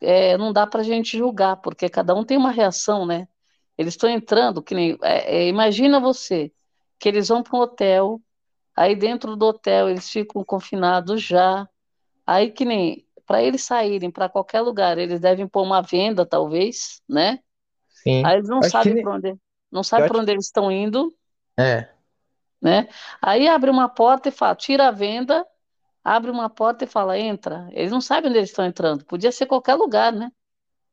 é, 0.00 0.36
não 0.38 0.52
dá 0.52 0.66
pra 0.66 0.82
gente 0.82 1.16
julgar, 1.18 1.56
porque 1.58 1.88
cada 1.88 2.14
um 2.14 2.24
tem 2.24 2.36
uma 2.38 2.50
reação, 2.52 3.06
né? 3.06 3.28
Eles 3.78 3.94
estão 3.94 4.10
entrando, 4.10 4.62
que 4.62 4.74
nem, 4.74 4.98
é, 5.02 5.44
é, 5.44 5.48
imagina 5.48 6.00
você, 6.00 6.52
que 6.98 7.08
eles 7.08 7.28
vão 7.28 7.42
para 7.42 7.56
um 7.58 7.60
hotel, 7.62 8.20
aí 8.76 8.96
dentro 8.96 9.36
do 9.36 9.46
hotel 9.46 9.90
eles 9.90 10.10
ficam 10.10 10.44
confinados 10.44 11.22
já, 11.22 11.68
Aí 12.26 12.50
que 12.50 12.64
nem 12.64 13.06
para 13.30 13.42
eles 13.44 13.62
saírem 13.64 14.10
para 14.10 14.28
qualquer 14.28 14.60
lugar, 14.62 14.98
eles 14.98 15.20
devem 15.20 15.46
pôr 15.48 15.62
uma 15.62 15.80
venda, 15.82 16.26
talvez, 16.26 17.00
né? 17.08 17.38
sim. 17.88 18.24
Aí 18.24 18.36
eles 18.38 18.48
não 18.48 18.62
acho 18.62 18.80
que, 18.80 18.90
sabem 18.90 18.94
ne- 18.94 19.04
para 19.04 19.14
onde, 19.16 19.36
não 19.72 19.84
sabem 19.84 20.06
para 20.06 20.18
onde 20.20 20.32
eles 20.32 20.46
estão 20.46 20.70
indo, 20.72 21.14
é, 21.58 21.90
né? 22.60 22.88
Aí 23.22 23.48
abre 23.48 23.70
uma 23.70 23.88
porta 23.88 24.28
e 24.28 24.32
fala, 24.32 24.54
tira 24.54 24.88
a 24.88 24.90
venda, 24.90 25.46
abre 26.04 26.30
uma 26.32 26.50
porta 26.50 26.84
e 26.84 26.88
fala, 26.88 27.18
entra. 27.18 27.68
Eles 27.72 27.92
não 27.92 28.00
sabem 28.02 28.30
onde 28.30 28.38
eles 28.40 28.50
estão 28.50 28.66
entrando. 28.66 29.04
Podia 29.06 29.32
ser 29.32 29.46
qualquer 29.46 29.74
lugar, 29.76 30.12
né? 30.12 30.32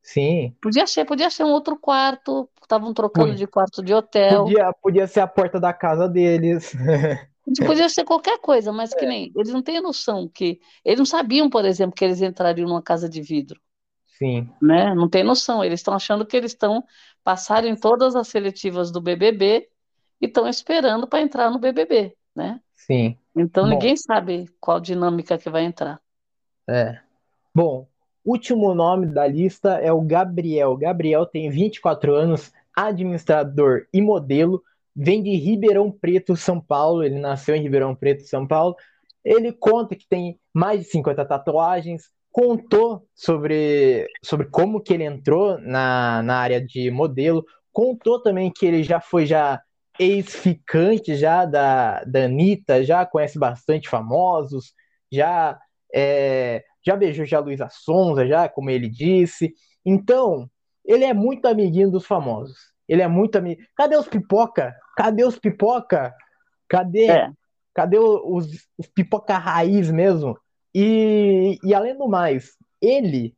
sim. 0.02 0.56
Podia 0.62 0.86
ser, 0.86 1.04
podia 1.04 1.30
ser 1.30 1.44
um 1.44 1.50
outro 1.52 1.76
quarto, 1.78 2.48
estavam 2.62 2.92
trocando 2.94 3.34
Pu- 3.34 3.36
de 3.36 3.46
quarto 3.46 3.82
de 3.82 3.92
hotel. 3.94 4.54
Podia, 4.54 4.72
podia 4.82 5.06
ser 5.06 5.20
a 5.20 5.26
porta 5.28 5.60
da 5.60 5.72
casa 5.72 6.08
deles. 6.08 6.72
Podia 7.64 7.88
ser 7.88 8.04
qualquer 8.04 8.38
coisa, 8.40 8.72
mas 8.72 8.94
que 8.94 9.06
nem 9.06 9.32
eles 9.34 9.52
não 9.52 9.62
têm 9.62 9.80
noção 9.80 10.28
que 10.28 10.60
eles 10.84 10.98
não 10.98 11.06
sabiam, 11.06 11.48
por 11.48 11.64
exemplo, 11.64 11.94
que 11.94 12.04
eles 12.04 12.20
entrariam 12.20 12.68
numa 12.68 12.82
casa 12.82 13.08
de 13.08 13.22
vidro. 13.22 13.60
Sim, 14.06 14.50
né? 14.60 14.94
Não 14.94 15.08
tem 15.08 15.22
noção. 15.22 15.64
Eles 15.64 15.80
estão 15.80 15.94
achando 15.94 16.26
que 16.26 16.36
eles 16.36 16.52
estão 16.52 16.84
passaram 17.24 17.68
em 17.68 17.76
todas 17.76 18.16
as 18.16 18.28
seletivas 18.28 18.90
do 18.90 19.00
BBB 19.00 19.68
e 20.20 20.26
estão 20.26 20.48
esperando 20.48 21.06
para 21.06 21.20
entrar 21.20 21.50
no 21.50 21.58
BBB, 21.58 22.16
né? 22.34 22.60
sim. 22.74 23.18
Então 23.36 23.64
Bom, 23.64 23.70
ninguém 23.70 23.96
sabe 23.96 24.48
qual 24.60 24.80
dinâmica 24.80 25.38
que 25.38 25.50
vai 25.50 25.64
entrar. 25.64 26.00
é. 26.68 27.00
Bom, 27.54 27.88
último 28.24 28.74
nome 28.74 29.06
da 29.06 29.26
lista 29.26 29.74
é 29.74 29.92
o 29.92 30.00
Gabriel. 30.00 30.76
Gabriel 30.76 31.26
tem 31.26 31.50
24 31.50 32.14
anos, 32.14 32.52
administrador 32.74 33.86
e 33.92 34.00
modelo, 34.00 34.62
vem 34.98 35.22
de 35.22 35.30
Ribeirão 35.36 35.92
Preto, 35.92 36.36
São 36.36 36.60
Paulo. 36.60 37.04
Ele 37.04 37.18
nasceu 37.20 37.54
em 37.54 37.62
Ribeirão 37.62 37.94
Preto, 37.94 38.24
São 38.24 38.46
Paulo. 38.46 38.74
Ele 39.24 39.52
conta 39.52 39.94
que 39.94 40.06
tem 40.08 40.40
mais 40.52 40.80
de 40.80 40.86
50 40.86 41.24
tatuagens, 41.24 42.04
contou 42.32 43.06
sobre, 43.14 44.08
sobre 44.24 44.46
como 44.48 44.80
que 44.80 44.92
ele 44.92 45.04
entrou 45.04 45.58
na, 45.60 46.22
na 46.22 46.36
área 46.38 46.60
de 46.60 46.90
modelo, 46.90 47.44
contou 47.72 48.20
também 48.20 48.50
que 48.50 48.66
ele 48.66 48.82
já 48.82 49.00
foi 49.00 49.26
já 49.26 49.60
ex-ficante 49.98 51.14
já 51.16 51.44
da, 51.44 52.02
da 52.04 52.24
Anitta, 52.24 52.84
já 52.84 53.04
conhece 53.04 53.38
bastante 53.38 53.88
famosos, 53.88 54.72
já 55.10 55.58
é, 55.94 56.64
já 56.84 56.96
beijou 56.96 57.26
já 57.26 57.38
Luísa 57.38 57.68
Sonza, 57.70 58.26
já, 58.26 58.48
como 58.48 58.70
ele 58.70 58.88
disse. 58.88 59.54
Então, 59.84 60.48
ele 60.84 61.04
é 61.04 61.12
muito 61.12 61.46
amiguinho 61.46 61.90
dos 61.90 62.06
famosos. 62.06 62.56
Ele 62.88 63.02
é 63.02 63.08
muito 63.08 63.36
amigo. 63.36 63.60
Cadê 63.76 63.96
os 63.96 64.08
pipoca? 64.08 64.74
Cadê 64.96 65.24
os 65.24 65.38
pipoca? 65.38 66.14
Cadê? 66.68 67.10
É, 67.10 67.30
Cadê 67.78 67.96
os, 67.96 68.68
os 68.76 68.86
pipoca 68.88 69.38
raiz 69.38 69.88
mesmo? 69.88 70.36
E, 70.74 71.58
e 71.62 71.72
além 71.72 71.96
do 71.96 72.08
mais, 72.08 72.56
ele 72.80 73.36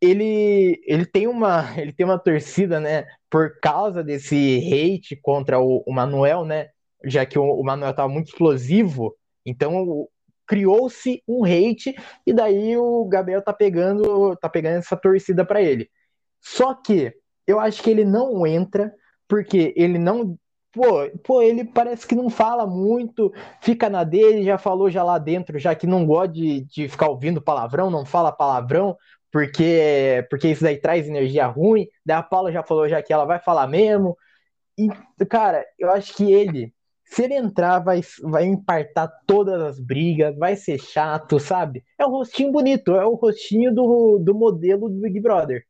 ele, 0.00 0.80
ele 0.84 1.06
tem 1.06 1.26
uma 1.26 1.64
ele 1.80 1.92
tem 1.92 2.06
uma 2.06 2.18
torcida, 2.18 2.78
né, 2.78 3.06
por 3.28 3.58
causa 3.60 4.02
desse 4.02 4.58
hate 4.58 5.16
contra 5.16 5.60
o, 5.60 5.82
o 5.86 5.92
Manuel, 5.92 6.44
né, 6.44 6.68
já 7.04 7.26
que 7.26 7.38
o, 7.38 7.44
o 7.44 7.64
Manuel 7.64 7.90
estava 7.90 8.08
muito 8.08 8.28
explosivo, 8.28 9.16
então 9.44 10.08
criou-se 10.46 11.20
um 11.26 11.44
hate 11.44 11.94
e 12.26 12.32
daí 12.32 12.76
o 12.76 13.04
Gabriel 13.06 13.42
tá 13.42 13.52
pegando 13.52 14.36
tá 14.36 14.48
pegando 14.48 14.78
essa 14.78 14.96
torcida 14.96 15.44
para 15.44 15.60
ele. 15.60 15.90
Só 16.40 16.74
que 16.74 17.12
eu 17.46 17.60
acho 17.60 17.82
que 17.82 17.90
ele 17.90 18.04
não 18.04 18.46
entra 18.46 18.92
porque 19.28 19.72
ele 19.76 19.98
não 19.98 20.38
Pô, 20.72 21.06
pô, 21.22 21.42
ele 21.42 21.64
parece 21.66 22.06
que 22.06 22.14
não 22.14 22.30
fala 22.30 22.66
muito, 22.66 23.30
fica 23.60 23.90
na 23.90 24.04
dele, 24.04 24.42
já 24.42 24.56
falou 24.56 24.88
já 24.88 25.04
lá 25.04 25.18
dentro, 25.18 25.58
já 25.58 25.74
que 25.74 25.86
não 25.86 26.06
gosta 26.06 26.32
de, 26.32 26.62
de 26.62 26.88
ficar 26.88 27.10
ouvindo 27.10 27.42
palavrão, 27.42 27.90
não 27.90 28.06
fala 28.06 28.32
palavrão, 28.32 28.96
porque 29.30 30.26
porque 30.30 30.48
isso 30.48 30.62
daí 30.62 30.78
traz 30.78 31.06
energia 31.08 31.46
ruim. 31.46 31.86
Daí 32.04 32.16
a 32.16 32.22
Paula 32.22 32.52
já 32.52 32.62
falou 32.62 32.88
já 32.88 33.02
que 33.02 33.12
ela 33.12 33.24
vai 33.26 33.38
falar 33.38 33.66
mesmo. 33.66 34.16
E, 34.78 34.88
cara, 35.26 35.64
eu 35.78 35.90
acho 35.90 36.14
que 36.14 36.32
ele, 36.32 36.72
se 37.04 37.24
ele 37.24 37.34
entrar, 37.34 37.78
vai, 37.80 38.00
vai 38.22 38.44
empartar 38.44 39.10
todas 39.26 39.60
as 39.60 39.80
brigas, 39.80 40.36
vai 40.38 40.56
ser 40.56 40.78
chato, 40.78 41.38
sabe? 41.40 41.84
É 41.98 42.06
um 42.06 42.10
rostinho 42.10 42.52
bonito, 42.52 42.94
é 42.94 43.04
o 43.06 43.14
rostinho 43.14 43.74
do, 43.74 44.18
do 44.18 44.34
modelo 44.34 44.88
do 44.88 45.00
Big 45.00 45.20
Brother. 45.20 45.64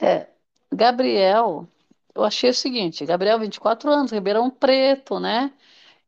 É. 0.00 0.28
Gabriel, 0.72 1.66
eu 2.14 2.24
achei 2.24 2.50
o 2.50 2.54
seguinte, 2.54 3.04
Gabriel, 3.06 3.38
24 3.38 3.90
anos, 3.90 4.10
Ribeirão 4.12 4.50
Preto, 4.50 5.18
né? 5.20 5.52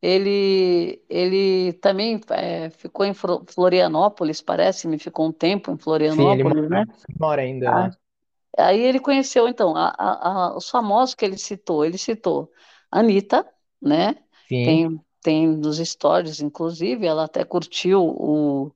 Ele, 0.02 1.02
ele 1.08 1.74
também 1.74 2.20
é, 2.30 2.70
ficou 2.70 3.06
em 3.06 3.14
Florianópolis, 3.14 4.42
parece-me, 4.42 4.98
ficou 4.98 5.28
um 5.28 5.32
tempo 5.32 5.70
em 5.72 5.78
sim, 6.06 6.24
ele 6.30 6.44
Florianópolis, 6.44 6.68
né? 6.68 6.84
mora, 7.18 7.42
ainda 7.42 7.70
Ah, 7.70 7.72
lá. 7.72 7.96
Aí 8.58 8.80
ele 8.80 9.00
conheceu, 9.00 9.48
então, 9.48 9.76
a- 9.76 9.94
a- 9.98 10.48
a- 10.52 10.56
os 10.56 10.68
famosos 10.70 11.14
que 11.14 11.24
ele 11.24 11.38
citou. 11.38 11.84
Ele 11.84 11.98
citou 11.98 12.52
a 12.90 13.00
Anitta, 13.00 13.46
né? 13.82 14.16
Sim, 14.48 14.84
Tem, 14.86 15.00
tem 15.22 15.48
nos 15.48 15.78
stories, 15.78 16.40
inclusive, 16.40 17.06
ela 17.06 17.24
até 17.24 17.44
curtiu 17.44 18.02
o, 18.04 18.72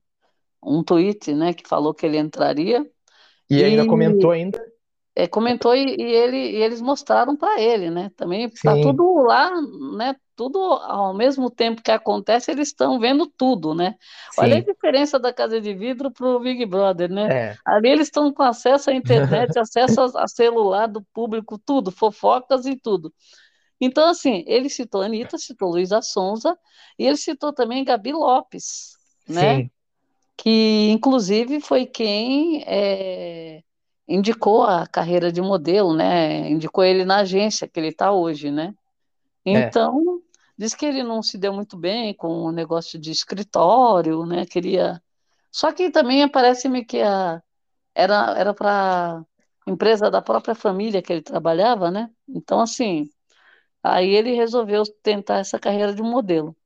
um 0.62 0.82
tweet, 0.84 1.34
né, 1.34 1.54
que 1.54 1.68
falou 1.68 1.94
que 1.94 2.06
ele 2.06 2.18
entraria. 2.18 2.90
E 3.50 3.62
ainda 3.62 3.84
comentou 3.84 4.30
ainda 4.32 4.71
é, 5.14 5.26
comentou 5.26 5.74
e, 5.74 5.94
e, 5.98 6.02
ele, 6.02 6.36
e 6.36 6.56
eles 6.56 6.80
mostraram 6.80 7.36
para 7.36 7.60
ele, 7.60 7.90
né? 7.90 8.10
Também 8.16 8.46
está 8.46 8.72
tudo 8.80 9.22
lá, 9.22 9.50
né? 9.96 10.16
Tudo 10.34 10.58
ao 10.58 11.12
mesmo 11.12 11.50
tempo 11.50 11.82
que 11.82 11.90
acontece, 11.90 12.50
eles 12.50 12.68
estão 12.68 12.98
vendo 12.98 13.26
tudo, 13.26 13.74
né? 13.74 13.94
Sim. 14.30 14.40
Olha 14.40 14.56
a 14.56 14.60
diferença 14.60 15.18
da 15.18 15.32
casa 15.32 15.60
de 15.60 15.74
vidro 15.74 16.10
para 16.10 16.26
o 16.26 16.40
Big 16.40 16.64
Brother, 16.64 17.10
né? 17.10 17.28
É. 17.30 17.56
Ali 17.64 17.90
eles 17.90 18.08
estão 18.08 18.32
com 18.32 18.42
acesso 18.42 18.90
à 18.90 18.94
internet, 18.94 19.56
acesso 19.58 20.00
a, 20.00 20.24
a, 20.24 20.26
celular 20.26 20.86
do 20.86 21.02
público, 21.12 21.58
tudo, 21.58 21.92
fofocas 21.92 22.64
e 22.64 22.74
tudo. 22.74 23.12
Então, 23.78 24.08
assim, 24.08 24.44
ele 24.46 24.70
citou 24.70 25.02
a 25.02 25.06
Anitta, 25.06 25.36
citou 25.36 25.72
Luísa 25.72 26.00
Sonza, 26.00 26.56
e 26.98 27.04
ele 27.06 27.16
citou 27.16 27.52
também 27.52 27.84
Gabi 27.84 28.12
Lopes, 28.12 28.96
né? 29.28 29.56
Sim. 29.56 29.70
Que, 30.38 30.90
inclusive, 30.90 31.60
foi 31.60 31.84
quem 31.84 32.64
é, 32.66 33.62
indicou 34.12 34.64
a 34.64 34.86
carreira 34.86 35.32
de 35.32 35.40
modelo, 35.40 35.94
né? 35.94 36.50
Indicou 36.50 36.84
ele 36.84 37.04
na 37.04 37.18
agência 37.18 37.66
que 37.66 37.80
ele 37.80 37.88
está 37.88 38.12
hoje, 38.12 38.50
né? 38.50 38.74
É. 39.44 39.52
Então, 39.52 39.98
é. 39.98 40.36
diz 40.58 40.74
que 40.74 40.86
ele 40.86 41.02
não 41.02 41.22
se 41.22 41.38
deu 41.38 41.52
muito 41.52 41.76
bem 41.76 42.14
com 42.14 42.28
o 42.44 42.52
negócio 42.52 42.98
de 42.98 43.10
escritório, 43.10 44.26
né? 44.26 44.46
Queria. 44.46 45.02
Só 45.50 45.72
que 45.72 45.90
também 45.90 46.28
parece-me 46.28 46.84
que 46.84 47.00
a... 47.00 47.42
era 47.94 48.34
era 48.38 48.54
para 48.54 49.24
empresa 49.66 50.10
da 50.10 50.22
própria 50.22 50.54
família 50.54 51.02
que 51.02 51.12
ele 51.12 51.22
trabalhava, 51.22 51.90
né? 51.90 52.10
Então, 52.28 52.60
assim, 52.60 53.08
aí 53.82 54.10
ele 54.10 54.34
resolveu 54.34 54.84
tentar 55.02 55.38
essa 55.38 55.58
carreira 55.58 55.94
de 55.94 56.02
modelo. 56.02 56.56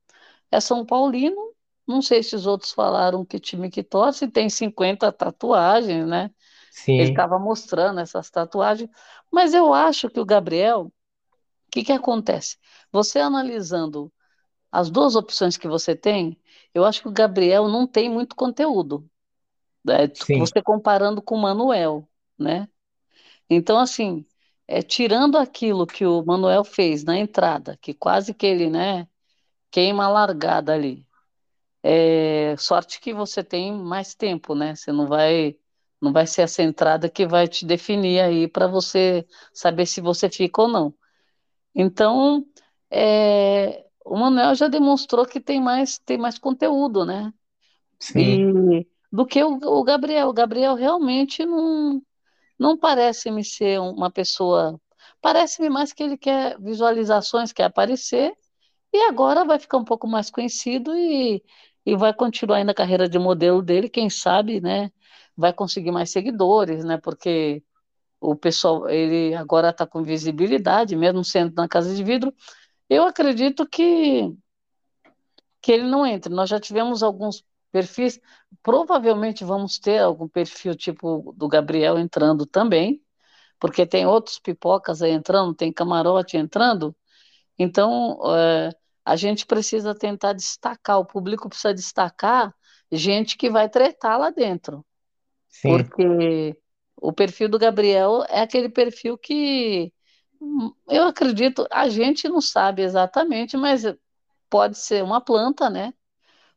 É 0.51 0.59
São 0.59 0.85
Paulino, 0.85 1.53
não 1.87 2.01
sei 2.01 2.23
se 2.23 2.35
os 2.35 2.47
outros 2.47 2.71
falaram 2.73 3.25
que 3.25 3.39
time 3.39 3.69
que 3.71 3.83
torce, 3.83 4.27
tem 4.29 4.49
50 4.49 5.11
tatuagens, 5.11 6.07
né? 6.07 6.31
Sim. 6.77 6.99
Ele 6.99 7.09
estava 7.09 7.39
mostrando 7.39 7.99
essas 7.99 8.29
tatuagens. 8.29 8.89
Mas 9.31 9.53
eu 9.55 9.73
acho 9.73 10.09
que 10.09 10.19
o 10.19 10.25
Gabriel, 10.25 10.81
o 10.81 10.91
que, 11.71 11.83
que 11.83 11.91
acontece? 11.91 12.57
Você 12.91 13.17
analisando 13.17 14.13
as 14.71 14.91
duas 14.91 15.15
opções 15.15 15.57
que 15.57 15.67
você 15.67 15.95
tem, 15.95 16.39
eu 16.75 16.85
acho 16.85 17.01
que 17.01 17.07
o 17.07 17.11
Gabriel 17.11 17.67
não 17.67 17.87
tem 17.87 18.09
muito 18.09 18.35
conteúdo. 18.35 19.09
Né? 19.83 20.07
Você 20.37 20.61
comparando 20.61 21.19
com 21.19 21.35
o 21.35 21.41
Manuel, 21.41 22.07
né? 22.37 22.67
Então, 23.49 23.79
assim, 23.79 24.23
é, 24.67 24.83
tirando 24.83 25.35
aquilo 25.35 25.87
que 25.87 26.05
o 26.05 26.23
Manuel 26.23 26.63
fez 26.63 27.03
na 27.03 27.17
entrada, 27.17 27.75
que 27.81 27.93
quase 27.93 28.35
que 28.35 28.45
ele, 28.45 28.69
né, 28.69 29.07
queima 29.71 30.05
a 30.05 30.09
largada 30.09 30.73
ali. 30.73 31.07
É, 31.81 32.55
sorte 32.57 32.99
que 32.99 33.13
você 33.13 33.43
tem 33.43 33.73
mais 33.73 34.13
tempo, 34.13 34.53
né? 34.53 34.75
Você 34.75 34.91
não 34.91 35.07
vai 35.07 35.57
não 36.01 36.13
vai 36.13 36.27
ser 36.27 36.43
essa 36.43 36.61
entrada 36.61 37.09
que 37.09 37.25
vai 37.25 37.47
te 37.47 37.65
definir 37.65 38.19
aí 38.21 38.47
para 38.47 38.67
você 38.67 39.25
saber 39.53 39.85
se 39.85 40.01
você 40.01 40.29
fica 40.29 40.61
ou 40.61 40.67
não. 40.67 40.93
Então, 41.73 42.45
é, 42.89 43.85
o 44.05 44.17
Manuel 44.17 44.55
já 44.55 44.67
demonstrou 44.67 45.25
que 45.25 45.39
tem 45.39 45.61
mais, 45.61 45.97
tem 45.99 46.17
mais 46.17 46.37
conteúdo, 46.37 47.05
né? 47.05 47.33
Sim. 47.99 48.71
E, 48.71 48.87
do 49.11 49.25
que 49.25 49.43
o, 49.43 49.57
o 49.61 49.83
Gabriel. 49.83 50.29
O 50.29 50.33
Gabriel 50.33 50.75
realmente 50.75 51.45
não, 51.45 52.01
não 52.57 52.77
parece 52.77 53.31
me 53.31 53.43
ser 53.43 53.79
uma 53.79 54.11
pessoa. 54.11 54.79
Parece-me 55.21 55.69
mais 55.69 55.93
que 55.93 56.03
ele 56.03 56.17
quer 56.17 56.59
visualizações, 56.59 57.51
quer 57.51 57.63
aparecer, 57.65 58.33
e 58.93 58.97
agora 59.07 59.45
vai 59.45 59.59
ficar 59.59 59.77
um 59.77 59.83
pouco 59.85 60.07
mais 60.07 60.29
conhecido 60.29 60.95
e, 60.95 61.43
e 61.85 61.95
vai 61.95 62.13
continuar 62.13 62.57
aí 62.57 62.63
na 62.63 62.73
carreira 62.73 63.09
de 63.09 63.19
modelo 63.19 63.61
dele, 63.61 63.89
quem 63.89 64.09
sabe, 64.09 64.61
né? 64.61 64.91
Vai 65.37 65.53
conseguir 65.53 65.91
mais 65.91 66.11
seguidores, 66.11 66.83
né? 66.83 66.97
Porque 66.97 67.63
o 68.19 68.35
pessoal, 68.35 68.89
ele 68.89 69.35
agora 69.35 69.69
está 69.69 69.85
com 69.87 70.03
visibilidade, 70.03 70.95
mesmo 70.95 71.23
sendo 71.23 71.53
na 71.55 71.67
casa 71.67 71.93
de 71.95 72.03
vidro. 72.03 72.33
Eu 72.89 73.03
acredito 73.05 73.67
que 73.67 74.33
que 75.61 75.71
ele 75.71 75.83
não 75.83 76.05
entre. 76.05 76.33
Nós 76.33 76.49
já 76.49 76.59
tivemos 76.59 77.03
alguns 77.03 77.43
perfis, 77.71 78.19
provavelmente 78.63 79.43
vamos 79.43 79.79
ter 79.79 79.99
algum 79.99 80.27
perfil 80.27 80.75
tipo 80.75 81.33
do 81.35 81.47
Gabriel 81.47 81.97
entrando 81.99 82.45
também, 82.45 83.01
porque 83.59 83.85
tem 83.85 84.05
outros 84.07 84.39
pipocas 84.39 85.01
aí 85.01 85.11
entrando, 85.11 85.53
tem 85.53 85.73
camarote 85.73 86.37
entrando. 86.37 86.95
Então, 87.59 88.19
é, 88.35 88.69
a 89.05 89.15
gente 89.15 89.45
precisa 89.45 89.95
tentar 89.95 90.33
destacar, 90.33 90.99
o 90.99 91.05
público 91.05 91.49
precisa 91.49 91.73
destacar 91.73 92.53
gente 92.91 93.37
que 93.37 93.49
vai 93.49 93.69
tretar 93.69 94.19
lá 94.19 94.29
dentro. 94.29 94.85
Sim. 95.49 95.77
Porque 95.77 96.57
o 96.95 97.13
perfil 97.13 97.49
do 97.49 97.59
Gabriel 97.59 98.23
é 98.29 98.41
aquele 98.41 98.69
perfil 98.69 99.17
que 99.17 99.91
hum, 100.41 100.71
eu 100.89 101.03
acredito, 101.03 101.67
a 101.71 101.87
gente 101.89 102.27
não 102.27 102.41
sabe 102.41 102.81
exatamente, 102.81 103.55
mas 103.55 103.83
pode 104.49 104.77
ser 104.77 105.03
uma 105.03 105.21
planta, 105.21 105.69
né? 105.69 105.93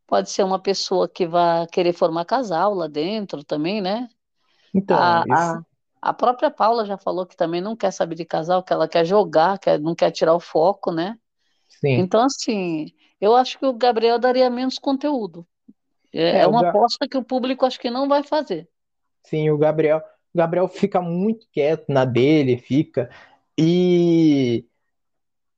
Pode 0.07 0.31
ser 0.31 0.42
uma 0.42 0.59
pessoa 0.59 1.09
que 1.09 1.26
vai 1.26 1.66
querer 1.68 1.92
formar 1.92 2.24
casal 2.24 2.74
lá 2.74 2.88
dentro 2.88 3.44
também, 3.44 3.81
né? 3.81 4.09
Então, 4.74 4.96
a, 4.98 5.24
isso... 5.26 5.64
a, 6.03 6.11
a, 6.11 6.12
própria 6.12 6.50
Paula 6.50 6.85
já 6.85 6.96
falou 6.96 7.26
que 7.26 7.37
também 7.37 7.61
não 7.61 7.76
quer 7.76 7.92
saber 7.92 8.14
de 8.14 8.24
casal, 8.24 8.62
que 8.62 8.72
ela 8.72 8.88
quer 8.88 9.05
jogar, 9.05 9.59
que 9.59 9.79
não 9.79 9.94
quer 9.94 10.11
tirar 10.11 10.35
o 10.35 10.40
foco, 10.40 10.90
né? 10.90 11.16
Sim. 11.68 11.98
Então, 11.98 12.24
assim, 12.24 12.87
eu 13.20 13.37
acho 13.37 13.59
que 13.59 13.66
o 13.66 13.72
Gabriel 13.72 14.18
daria 14.18 14.50
menos 14.50 14.79
conteúdo. 14.79 15.46
É, 16.12 16.22
é, 16.22 16.38
é 16.40 16.46
uma 16.46 16.68
aposta 16.68 17.09
que 17.09 17.16
o 17.16 17.24
público 17.24 17.64
acho 17.64 17.79
que 17.79 17.90
não 17.90 18.09
vai 18.09 18.22
fazer. 18.22 18.68
Sim, 19.24 19.50
o 19.50 19.59
Gabriel, 19.59 19.98
o 20.35 20.38
Gabriel 20.38 20.68
fica 20.68 21.00
muito 21.00 21.46
quieto 21.52 21.87
na 21.88 22.04
dele, 22.04 22.59
fica. 22.59 23.11
E, 23.59 24.64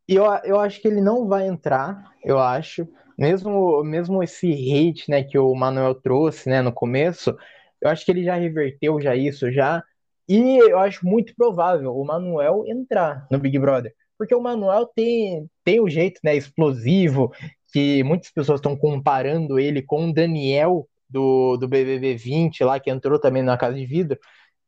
e 0.08 0.14
eu, 0.14 0.24
eu 0.44 0.60
acho 0.60 0.80
que 0.80 0.88
ele 0.88 1.00
não 1.00 1.26
vai 1.28 1.46
entrar, 1.46 2.12
eu 2.24 2.38
acho. 2.38 2.86
Mesmo, 3.18 3.84
mesmo 3.84 4.22
esse 4.22 4.50
hate, 4.50 5.10
né, 5.10 5.22
que 5.22 5.38
o 5.38 5.54
Manuel 5.54 5.94
trouxe, 5.94 6.48
né, 6.48 6.62
no 6.62 6.72
começo, 6.72 7.36
eu 7.80 7.88
acho 7.90 8.04
que 8.04 8.10
ele 8.10 8.24
já 8.24 8.34
reverteu 8.34 9.00
já 9.00 9.14
isso 9.14 9.50
já. 9.52 9.82
E 10.28 10.58
eu 10.58 10.78
acho 10.78 11.06
muito 11.06 11.34
provável 11.36 11.96
o 11.96 12.04
Manuel 12.04 12.64
entrar 12.66 13.26
no 13.30 13.38
Big 13.38 13.58
Brother. 13.58 13.94
Porque 14.18 14.34
o 14.34 14.40
Manuel 14.40 14.86
tem, 14.86 15.48
tem 15.64 15.80
o 15.80 15.88
jeito, 15.88 16.20
né, 16.24 16.34
explosivo, 16.36 17.32
que 17.72 18.02
muitas 18.04 18.30
pessoas 18.30 18.58
estão 18.60 18.76
comparando 18.76 19.58
ele 19.58 19.82
com 19.82 20.08
o 20.08 20.12
Daniel 20.12 20.88
do, 21.12 21.56
do 21.56 21.68
BBB 21.68 22.16
20 22.16 22.64
lá, 22.64 22.80
que 22.80 22.90
entrou 22.90 23.18
também 23.18 23.42
na 23.42 23.56
Casa 23.56 23.76
de 23.76 23.86
Vidro. 23.86 24.18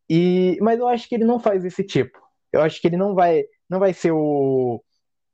E, 0.08 0.58
mas 0.60 0.78
eu 0.78 0.86
acho 0.86 1.08
que 1.08 1.14
ele 1.14 1.24
não 1.24 1.38
faz 1.38 1.64
esse 1.64 1.82
tipo. 1.82 2.18
Eu 2.52 2.60
acho 2.62 2.80
que 2.80 2.86
ele 2.86 2.96
não 2.96 3.14
vai, 3.14 3.44
não 3.68 3.78
vai 3.78 3.92
ser 3.92 4.12
o, 4.12 4.82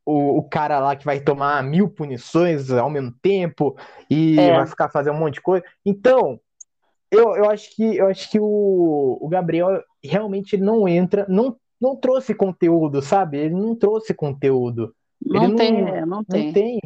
o, 0.07 0.39
o 0.39 0.49
cara 0.49 0.79
lá 0.79 0.97
que 0.97 1.05
vai 1.05 1.21
tomar 1.21 1.63
mil 1.63 1.89
punições 1.89 2.71
ao 2.71 2.89
mesmo 2.89 3.13
tempo 3.21 3.77
e 4.09 4.39
é. 4.39 4.57
vai 4.57 4.67
ficar 4.67 4.89
fazendo 4.89 5.17
um 5.17 5.21
monte 5.21 5.35
de 5.35 5.43
coisa. 5.43 5.65
Então, 5.85 6.41
eu, 7.11 7.37
eu 7.37 7.51
acho 7.51 7.75
que 7.75 7.97
eu 7.97 8.07
acho 8.07 8.31
que 8.31 8.39
o, 8.39 9.19
o 9.21 9.29
Gabriel 9.29 9.83
realmente 10.03 10.57
não 10.57 10.87
entra, 10.87 11.27
não, 11.29 11.57
não 11.81 11.97
trouxe 11.97 12.35
conteúdo, 12.35 13.03
sabe? 13.03 13.39
Ele 13.39 13.55
não 13.55 13.75
trouxe 13.75 14.15
conteúdo. 14.15 14.95
Não 15.21 15.45
ele 15.45 15.57
tem, 15.57 15.83
não, 15.83 15.89
é, 15.89 16.07
não, 16.07 16.25
tem. 16.25 16.47
Não 16.47 16.53
tem. 16.53 16.81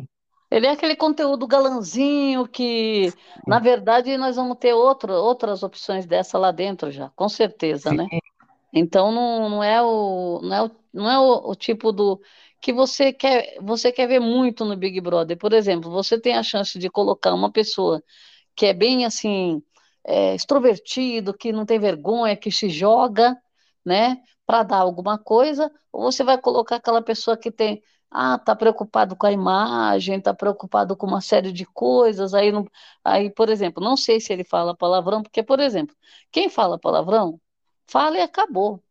Ele 0.55 0.69
é 0.69 0.71
aquele 0.71 0.95
conteúdo 0.95 1.49
galanzinho 1.49 2.47
que, 2.47 3.13
na 3.45 3.59
verdade, 3.59 4.17
nós 4.17 4.37
vamos 4.37 4.57
ter 4.57 4.73
outro, 4.73 5.13
outras 5.13 5.65
opções 5.65 6.07
dessa 6.07 6.39
lá 6.39 6.53
dentro 6.53 6.93
já, 6.93 7.11
com 7.17 7.29
certeza, 7.29 7.91
Sim. 7.91 7.97
né? 7.97 8.07
Então 8.73 9.11
não, 9.11 9.49
não 9.49 9.65
é 9.65 9.83
o 9.83 10.41
não 10.45 10.55
é 10.55 10.63
o, 10.63 10.71
não 10.93 11.11
é 11.11 11.19
o, 11.19 11.51
o, 11.51 11.55
tipo 11.57 11.91
do 11.91 12.21
que 12.61 12.73
você 12.73 13.13
quer 13.13 13.57
você 13.61 13.91
quer 13.91 14.07
ver 14.07 14.21
muito 14.21 14.65
no 14.65 14.77
Big 14.77 15.01
Brother. 15.01 15.37
Por 15.37 15.53
exemplo, 15.53 15.91
você 15.91 16.21
tem 16.21 16.37
a 16.37 16.43
chance 16.45 16.79
de 16.79 16.89
colocar 16.89 17.35
uma 17.35 17.51
pessoa 17.51 18.01
que 18.55 18.67
é 18.67 18.73
bem 18.73 19.05
assim 19.05 19.61
é, 20.07 20.37
extrovertido, 20.37 21.37
que 21.37 21.53
não 21.53 21.67
tem 21.67 21.81
vergonha, 21.81 22.37
que 22.37 22.53
se 22.53 22.69
joga, 22.69 23.37
né, 23.85 24.23
para 24.47 24.63
dar 24.63 24.79
alguma 24.79 25.19
coisa, 25.19 25.69
ou 25.93 26.13
você 26.13 26.23
vai 26.23 26.39
colocar 26.39 26.77
aquela 26.77 27.03
pessoa 27.03 27.37
que 27.37 27.51
tem 27.51 27.83
ah, 28.15 28.39
tá 28.39 28.55
preocupado 28.55 29.17
com 29.17 29.27
a 29.27 29.33
imagem, 29.33 30.21
tá 30.21 30.33
preocupado 30.33 30.97
com 30.97 31.07
uma 31.07 31.21
série 31.21 31.53
de 31.53 31.67
coisas, 31.67 32.33
aí, 32.33 32.53
não, 32.53 32.65
aí, 33.05 33.29
por 33.31 33.49
exemplo, 33.49 33.83
não 33.83 33.97
sei 33.97 34.21
se 34.21 34.33
ele 34.33 34.45
fala 34.45 34.77
palavrão, 34.77 35.23
porque, 35.23 35.43
por 35.43 35.59
exemplo, 35.61 35.97
quem 36.31 36.49
fala 36.49 36.79
palavrão, 36.79 37.41
fala 37.89 38.17
e 38.19 38.21
acabou. 38.21 38.83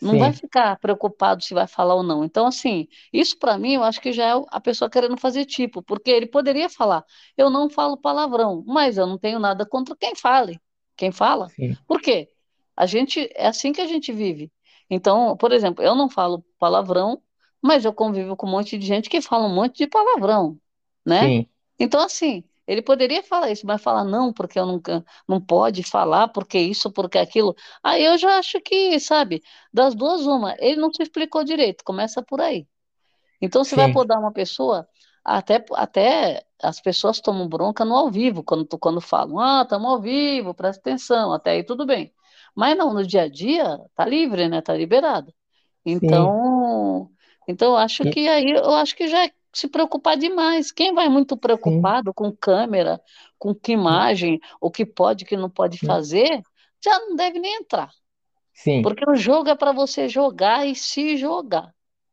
Não 0.00 0.12
Sim. 0.12 0.18
vai 0.18 0.32
ficar 0.32 0.78
preocupado 0.78 1.42
se 1.44 1.52
vai 1.52 1.66
falar 1.66 1.94
ou 1.94 2.02
não. 2.02 2.24
Então, 2.24 2.46
assim, 2.46 2.88
isso 3.12 3.38
para 3.38 3.58
mim, 3.58 3.74
eu 3.74 3.82
acho 3.82 4.00
que 4.00 4.12
já 4.12 4.24
é 4.30 4.44
a 4.48 4.60
pessoa 4.60 4.88
querendo 4.90 5.16
fazer 5.18 5.44
tipo, 5.44 5.82
porque 5.82 6.10
ele 6.10 6.26
poderia 6.26 6.70
falar, 6.70 7.04
eu 7.36 7.50
não 7.50 7.68
falo 7.68 7.96
palavrão, 7.98 8.64
mas 8.66 8.96
eu 8.96 9.06
não 9.06 9.18
tenho 9.18 9.38
nada 9.38 9.66
contra 9.66 9.94
quem 9.96 10.14
fale. 10.14 10.58
Quem 10.96 11.12
fala? 11.12 11.48
Sim. 11.48 11.76
Por 11.86 12.00
quê? 12.00 12.30
A 12.76 12.86
gente, 12.86 13.28
é 13.34 13.46
assim 13.48 13.72
que 13.72 13.80
a 13.80 13.86
gente 13.86 14.12
vive. 14.12 14.50
Então, 14.88 15.36
por 15.36 15.52
exemplo, 15.52 15.84
eu 15.84 15.94
não 15.94 16.08
falo 16.08 16.42
palavrão, 16.58 17.22
mas 17.62 17.84
eu 17.84 17.92
convivo 17.92 18.36
com 18.36 18.46
um 18.46 18.50
monte 18.50 18.78
de 18.78 18.86
gente 18.86 19.08
que 19.10 19.20
fala 19.20 19.46
um 19.46 19.54
monte 19.54 19.78
de 19.78 19.86
palavrão, 19.86 20.58
né? 21.06 21.32
Sim. 21.32 21.48
Então, 21.78 22.00
assim, 22.02 22.44
Ele 22.66 22.82
poderia 22.82 23.22
falar 23.22 23.50
isso, 23.50 23.66
mas 23.66 23.82
falar 23.82 24.04
não, 24.04 24.32
porque 24.32 24.58
eu 24.58 24.66
nunca 24.66 25.04
não 25.28 25.40
pode 25.40 25.82
falar, 25.82 26.28
porque 26.28 26.58
isso, 26.58 26.90
porque 26.92 27.18
aquilo. 27.18 27.54
Aí 27.82 28.04
eu 28.04 28.16
já 28.18 28.38
acho 28.38 28.60
que, 28.60 28.98
sabe, 29.00 29.42
das 29.72 29.94
duas, 29.94 30.22
uma, 30.26 30.54
ele 30.60 30.76
não 30.80 30.92
se 30.92 31.02
explicou 31.02 31.42
direito, 31.44 31.82
começa 31.84 32.22
por 32.22 32.40
aí. 32.40 32.66
Então, 33.40 33.64
você 33.64 33.74
Sim. 33.74 33.76
vai 33.76 33.88
podar 33.88 34.18
uma 34.18 34.32
pessoa, 34.32 34.88
até, 35.24 35.64
até 35.74 36.44
as 36.62 36.80
pessoas 36.80 37.20
tomam 37.20 37.48
bronca 37.48 37.84
no 37.84 37.96
ao 37.96 38.10
vivo, 38.10 38.42
quando, 38.44 38.66
quando 38.78 39.00
falam, 39.00 39.38
ah, 39.38 39.62
estamos 39.62 39.88
ao 39.90 40.00
vivo, 40.00 40.54
presta 40.54 40.80
atenção, 40.80 41.32
até 41.32 41.52
aí 41.52 41.64
tudo 41.64 41.86
bem. 41.86 42.12
Mas 42.54 42.76
não, 42.76 42.92
no 42.92 43.06
dia 43.06 43.22
a 43.22 43.28
dia, 43.28 43.78
tá 43.94 44.04
livre, 44.04 44.48
né? 44.48 44.60
Tá 44.60 44.74
liberado. 44.74 45.32
Então, 45.84 46.28
Sim. 46.28 46.40
Então 47.50 47.72
eu 47.72 47.76
acho 47.76 48.04
que 48.04 48.28
aí 48.28 48.50
eu 48.50 48.74
acho 48.74 48.96
que 48.96 49.08
já 49.08 49.26
é 49.26 49.30
se 49.52 49.68
preocupar 49.68 50.16
demais. 50.16 50.70
Quem 50.70 50.94
vai 50.94 51.08
muito 51.08 51.36
preocupado 51.36 52.10
Sim. 52.10 52.14
com 52.14 52.32
câmera, 52.32 53.00
com 53.38 53.54
que 53.54 53.72
imagem, 53.72 54.40
o 54.60 54.70
que 54.70 54.86
pode, 54.86 55.24
o 55.24 55.26
que 55.26 55.36
não 55.36 55.50
pode 55.50 55.78
fazer, 55.78 56.42
já 56.82 56.98
não 57.00 57.16
deve 57.16 57.38
nem 57.38 57.56
entrar. 57.56 57.90
Sim. 58.54 58.82
Porque 58.82 59.08
o 59.08 59.14
jogo 59.14 59.48
é 59.48 59.56
para 59.56 59.72
você 59.72 60.08
jogar 60.08 60.66
e 60.66 60.74
se 60.74 61.16
jogar. 61.16 61.72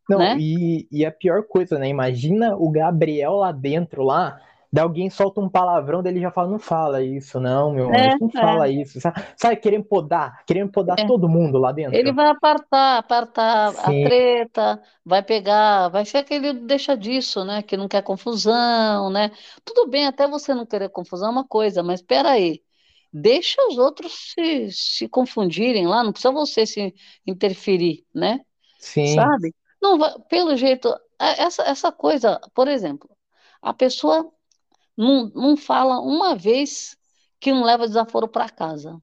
Não, 0.10 0.20
né? 0.20 0.38
e, 0.40 0.88
e 0.90 1.06
a 1.06 1.12
pior 1.12 1.44
coisa, 1.44 1.78
né? 1.78 1.90
Imagina 1.90 2.56
o 2.56 2.72
Gabriel 2.72 3.34
lá 3.34 3.52
dentro, 3.52 4.04
lá, 4.04 4.40
Daí 4.72 4.84
alguém 4.84 5.10
solta 5.10 5.40
um 5.40 5.48
palavrão, 5.48 6.04
dele 6.04 6.20
já 6.20 6.30
fala, 6.30 6.50
não 6.50 6.60
fala 6.60 7.02
isso, 7.02 7.40
não, 7.40 7.72
meu 7.72 7.90
é, 7.94 8.10
amor, 8.10 8.20
não 8.20 8.28
é. 8.28 8.32
fala 8.32 8.70
isso. 8.70 9.00
Sabe, 9.00 9.24
sabe, 9.38 9.56
querendo 9.58 9.86
podar, 9.86 10.44
querendo 10.46 10.72
podar 10.72 11.00
é. 11.00 11.06
todo 11.06 11.30
mundo 11.30 11.58
lá 11.58 11.72
dentro. 11.72 11.96
Ele 11.96 12.12
vai 12.12 12.28
apartar, 12.28 12.98
apartar 12.98 13.72
Sim. 13.74 14.04
a 14.04 14.08
treta, 14.08 14.82
vai 15.06 15.24
pegar, 15.24 15.88
vai 15.88 16.04
ser 16.04 16.18
aquele 16.18 16.52
deixa 16.54 16.98
disso, 16.98 17.46
né, 17.46 17.62
que 17.62 17.78
não 17.78 17.88
quer 17.88 18.04
confusão, 18.04 19.10
né. 19.10 19.32
Tudo 19.64 19.88
bem, 19.88 20.06
até 20.06 20.28
você 20.28 20.54
não 20.54 20.66
querer 20.66 20.90
confusão 20.90 21.30
é 21.30 21.32
uma 21.32 21.48
coisa, 21.48 21.82
mas 21.82 22.02
espera 22.02 22.32
aí, 22.32 22.62
deixa 23.12 23.66
os 23.68 23.78
outros 23.78 24.34
se, 24.34 24.70
se 24.72 25.08
confundirem 25.08 25.88
lá, 25.88 26.04
não 26.04 26.12
precisa 26.12 26.34
você 26.34 26.66
se 26.66 26.94
interferir, 27.26 28.06
né, 28.14 28.42
Sim. 28.80 29.16
sabe? 29.16 29.56
Não 29.82 29.98
vai, 29.98 30.14
pelo 30.30 30.58
jeito, 30.58 30.90
é, 31.20 31.44
essa, 31.44 31.64
essa 31.64 31.90
coisa, 31.90 32.38
por 32.54 32.68
exemplo, 32.68 33.10
a 33.62 33.74
pessoa 33.74 34.30
não, 34.98 35.30
não 35.30 35.56
fala 35.56 36.02
uma 36.02 36.36
vez 36.36 36.98
que 37.40 37.52
não 37.52 37.64
leva 37.64 37.88
desaforo 37.88 38.28
para 38.28 38.50
casa. 38.50 39.00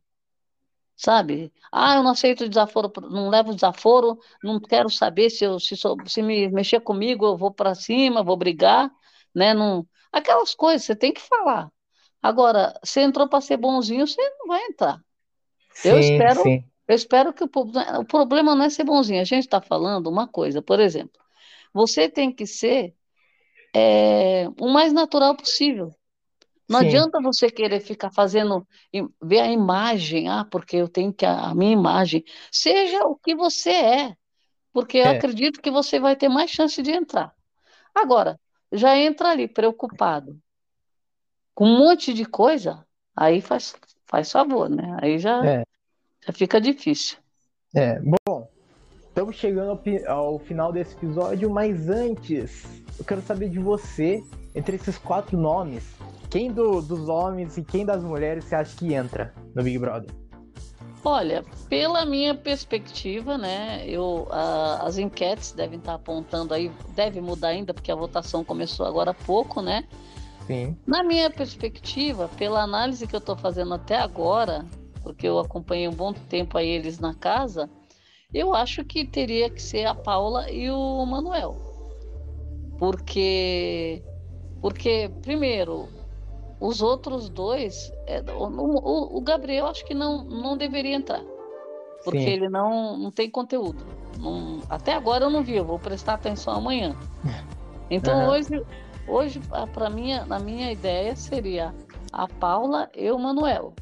Sabe? 0.97 1.53
Ah, 1.73 1.97
eu 1.97 2.03
não 2.03 2.11
aceito 2.11 2.49
desaforo, 2.49 2.93
não 3.11 3.29
levo 3.29 3.55
desaforo, 3.55 4.19
não 4.43 4.61
quero 4.61 4.89
saber 4.89 5.29
se, 5.31 5.45
eu, 5.45 5.59
se, 5.59 5.75
se 6.07 6.23
me 6.23 6.49
mexer 6.49 6.81
comigo, 6.81 7.25
eu 7.27 7.37
vou 7.37 7.53
para 7.53 7.75
cima, 7.75 8.23
vou 8.23 8.37
brigar, 8.37 8.91
né? 9.35 9.53
Não, 9.53 9.87
aquelas 10.13 10.55
coisas, 10.55 10.85
você 10.85 10.95
tem 10.95 11.13
que 11.13 11.21
falar. 11.21 11.71
Agora, 12.23 12.73
você 12.83 13.01
entrou 13.01 13.29
para 13.29 13.41
ser 13.41 13.57
bonzinho, 13.57 14.07
você 14.07 14.21
não 14.39 14.47
vai 14.47 14.65
entrar. 14.67 15.01
Sim, 15.75 15.89
eu 15.89 15.99
espero, 15.99 16.43
sim. 16.43 16.65
eu 16.87 16.95
espero 16.95 17.33
que 17.33 17.45
o, 17.45 17.51
o 18.01 18.05
problema 18.05 18.55
não 18.55 18.65
é 18.65 18.71
ser 18.71 18.85
bonzinho. 18.85 19.21
A 19.21 19.25
gente 19.25 19.45
está 19.45 19.61
falando 19.61 20.07
uma 20.07 20.29
coisa, 20.29 20.63
por 20.63 20.79
exemplo, 20.79 21.21
você 21.73 22.09
tem 22.09 22.33
que 22.33 22.47
ser 22.47 22.95
é, 23.75 24.49
o 24.61 24.69
mais 24.69 24.93
natural 24.93 25.37
possível. 25.37 25.95
Não 26.69 26.81
Sim. 26.81 26.87
adianta 26.87 27.21
você 27.21 27.51
querer 27.51 27.81
ficar 27.81 28.11
fazendo, 28.11 28.67
ver 29.23 29.41
a 29.41 29.49
imagem, 29.49 30.29
ah, 30.29 30.47
porque 30.51 30.77
eu 30.77 30.89
tenho 30.89 31.13
que 31.13 31.27
a, 31.27 31.55
minha 31.55 31.73
imagem. 31.73 32.25
Seja 32.51 33.05
o 33.05 33.17
que 33.17 33.35
você 33.35 33.71
é, 33.71 34.17
porque 34.73 34.99
eu 34.99 35.07
é. 35.07 35.11
acredito 35.11 35.61
que 35.61 35.71
você 35.71 36.01
vai 36.01 36.17
ter 36.17 36.29
mais 36.29 36.51
chance 36.51 36.81
de 36.83 36.91
entrar. 36.91 37.35
Agora, 37.95 38.41
já 38.73 38.97
entra 38.97 39.31
ali 39.31 39.47
preocupado 39.47 40.41
com 41.55 41.67
um 41.67 41.79
monte 41.79 42.13
de 42.13 42.25
coisa, 42.25 42.85
aí 43.15 43.41
faz, 43.41 43.77
faz 44.07 44.33
favor, 44.33 44.69
né? 44.69 44.97
Aí 45.01 45.19
já, 45.19 45.45
é. 45.45 45.65
já 46.27 46.33
fica 46.33 46.61
difícil. 46.61 47.19
É, 47.75 48.01
bom, 48.01 48.34
estamos 49.15 49.37
chegando 49.37 49.81
ao, 50.09 50.17
ao 50.17 50.39
final 50.41 50.73
desse 50.73 50.97
episódio, 50.97 51.49
mas 51.49 51.89
antes 51.89 52.83
eu 52.99 53.05
quero 53.05 53.23
saber 53.23 53.49
de 53.49 53.61
você, 53.61 54.21
entre 54.57 54.75
esses 54.75 54.99
quatro 54.99 55.39
nomes, 55.39 55.85
quem 56.29 56.51
do, 56.51 56.83
dos 56.83 57.09
homens 57.09 57.57
e 57.57 57.63
quem 57.63 57.87
das 57.87 58.03
mulheres 58.03 58.45
você 58.45 58.57
acha 58.57 58.77
que 58.77 58.93
entra 58.93 59.33
no 59.55 59.63
Big 59.63 59.79
Brother? 59.79 60.11
Olha, 61.05 61.45
pela 61.69 62.05
minha 62.05 62.35
perspectiva, 62.35 63.39
né, 63.39 63.85
eu, 63.87 64.27
a, 64.33 64.85
as 64.85 64.99
enquetes 64.99 65.53
devem 65.53 65.79
estar 65.79 65.95
apontando 65.95 66.53
aí, 66.53 66.73
deve 66.97 67.21
mudar 67.21 67.49
ainda, 67.49 67.73
porque 67.73 67.93
a 67.93 67.97
votação 67.97 68.43
começou 68.43 68.85
agora 68.85 69.13
há 69.13 69.15
pouco, 69.15 69.63
né? 69.63 69.85
Sim. 70.45 70.77
Na 70.85 71.05
minha 71.05 71.31
perspectiva, 71.31 72.29
pela 72.37 72.63
análise 72.63 73.07
que 73.07 73.15
eu 73.15 73.21
estou 73.21 73.37
fazendo 73.37 73.75
até 73.75 73.97
agora, 73.97 74.65
porque 75.05 75.29
eu 75.29 75.39
acompanhei 75.39 75.87
um 75.87 75.95
bom 75.95 76.13
tempo 76.13 76.59
aí 76.59 76.69
eles 76.69 76.99
na 76.99 77.15
casa, 77.15 77.71
eu 78.35 78.53
acho 78.53 78.85
que 78.85 79.07
teria 79.07 79.49
que 79.49 79.63
ser 79.63 79.87
a 79.87 79.95
Paula 79.95 80.51
e 80.51 80.69
o 80.69 81.07
Manuel. 81.07 81.57
Porque, 82.77 84.03
porque 84.61 85.09
primeiro, 85.23 85.89
os 86.61 86.83
outros 86.83 87.29
dois, 87.29 87.93
é, 88.07 88.21
o, 88.33 89.17
o, 89.17 89.21
Gabriel 89.21 89.67
acho 89.67 89.85
que 89.85 89.95
não, 89.95 90.25
não 90.25 90.57
deveria 90.57 90.97
entrar, 90.97 91.23
porque 92.03 92.19
Sim. 92.19 92.31
ele 92.31 92.49
não, 92.49 92.97
não 92.99 93.11
tem 93.13 93.31
conteúdo. 93.31 93.87
Não, 94.19 94.61
até 94.69 94.95
agora 94.95 95.25
eu 95.25 95.31
não 95.31 95.43
vi, 95.43 95.55
eu 95.55 95.65
vou 95.65 95.79
prestar 95.79 96.15
atenção 96.15 96.55
amanhã. 96.55 96.95
Então 97.91 98.19
uhum. 98.19 98.31
hoje, 98.31 98.63
hoje 99.07 99.41
para 99.75 99.91
mim, 99.91 100.15
na 100.27 100.39
minha 100.39 100.73
ideia 100.73 101.15
seria 101.15 101.75
a 102.11 102.27
Paula 102.27 102.89
e 102.97 103.11
o 103.11 103.19
Manuel. 103.19 103.75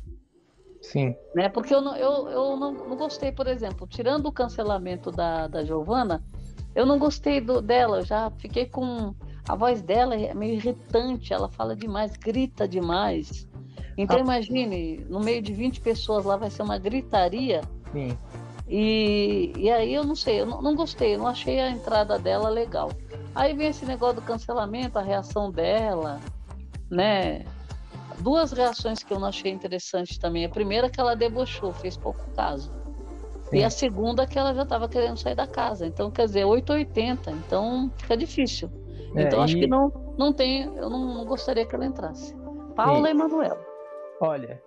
Sim. 0.82 1.14
Né? 1.34 1.48
Porque 1.48 1.74
eu, 1.74 1.80
não, 1.80 1.96
eu, 1.96 2.28
eu 2.28 2.56
não, 2.56 2.72
não 2.72 2.96
gostei, 2.96 3.30
por 3.30 3.46
exemplo, 3.46 3.86
tirando 3.86 4.26
o 4.26 4.32
cancelamento 4.32 5.10
da, 5.10 5.46
da 5.46 5.64
Giovana, 5.64 6.22
eu 6.74 6.84
não 6.84 6.98
gostei 6.98 7.40
do, 7.40 7.62
dela, 7.62 7.98
eu 7.98 8.04
já 8.04 8.30
fiquei 8.38 8.66
com. 8.66 9.14
A 9.48 9.56
voz 9.56 9.82
dela 9.82 10.14
é 10.14 10.32
meio 10.34 10.54
irritante, 10.54 11.32
ela 11.32 11.48
fala 11.48 11.74
demais, 11.74 12.16
grita 12.16 12.66
demais. 12.66 13.48
Então 13.96 14.16
ah. 14.16 14.20
imagine, 14.20 15.04
no 15.08 15.20
meio 15.20 15.42
de 15.42 15.52
20 15.52 15.80
pessoas 15.80 16.24
lá 16.24 16.36
vai 16.36 16.50
ser 16.50 16.62
uma 16.62 16.78
gritaria. 16.78 17.60
Sim. 17.92 18.16
E, 18.68 19.52
e 19.56 19.70
aí 19.70 19.92
eu 19.92 20.04
não 20.04 20.14
sei, 20.14 20.40
eu 20.40 20.46
não, 20.46 20.62
não 20.62 20.74
gostei, 20.74 21.14
eu 21.14 21.18
não 21.18 21.26
achei 21.26 21.60
a 21.60 21.70
entrada 21.70 22.18
dela 22.18 22.48
legal. 22.48 22.90
Aí 23.34 23.52
vem 23.54 23.68
esse 23.68 23.84
negócio 23.84 24.16
do 24.16 24.22
cancelamento, 24.22 24.98
a 24.98 25.02
reação 25.02 25.50
dela, 25.50 26.20
né? 26.90 27.44
Duas 28.22 28.52
reações 28.52 29.02
que 29.02 29.12
eu 29.12 29.18
não 29.18 29.28
achei 29.28 29.50
interessante 29.50 30.18
também. 30.18 30.44
A 30.44 30.48
primeira 30.48 30.88
que 30.88 31.00
ela 31.00 31.14
debochou, 31.14 31.72
fez 31.72 31.96
pouco 31.96 32.24
caso. 32.34 32.72
Sim. 33.50 33.58
E 33.58 33.64
a 33.64 33.70
segunda 33.70 34.26
que 34.26 34.38
ela 34.38 34.54
já 34.54 34.62
estava 34.62 34.88
querendo 34.88 35.18
sair 35.18 35.34
da 35.34 35.46
casa. 35.46 35.86
Então, 35.86 36.10
quer 36.10 36.26
dizer, 36.26 36.44
880. 36.44 37.30
Então, 37.30 37.90
fica 37.98 38.16
difícil. 38.16 38.70
É, 39.16 39.22
então, 39.22 39.40
e... 39.40 39.44
acho 39.44 39.54
que 39.56 39.66
não, 39.66 39.92
não 40.16 40.32
tem. 40.32 40.62
Eu 40.76 40.88
não, 40.88 41.14
não 41.14 41.24
gostaria 41.26 41.66
que 41.66 41.74
ela 41.74 41.84
entrasse. 41.84 42.34
Paula 42.74 43.10
e 43.10 43.14
Manuel. 43.14 43.58
Olha, 44.20 44.62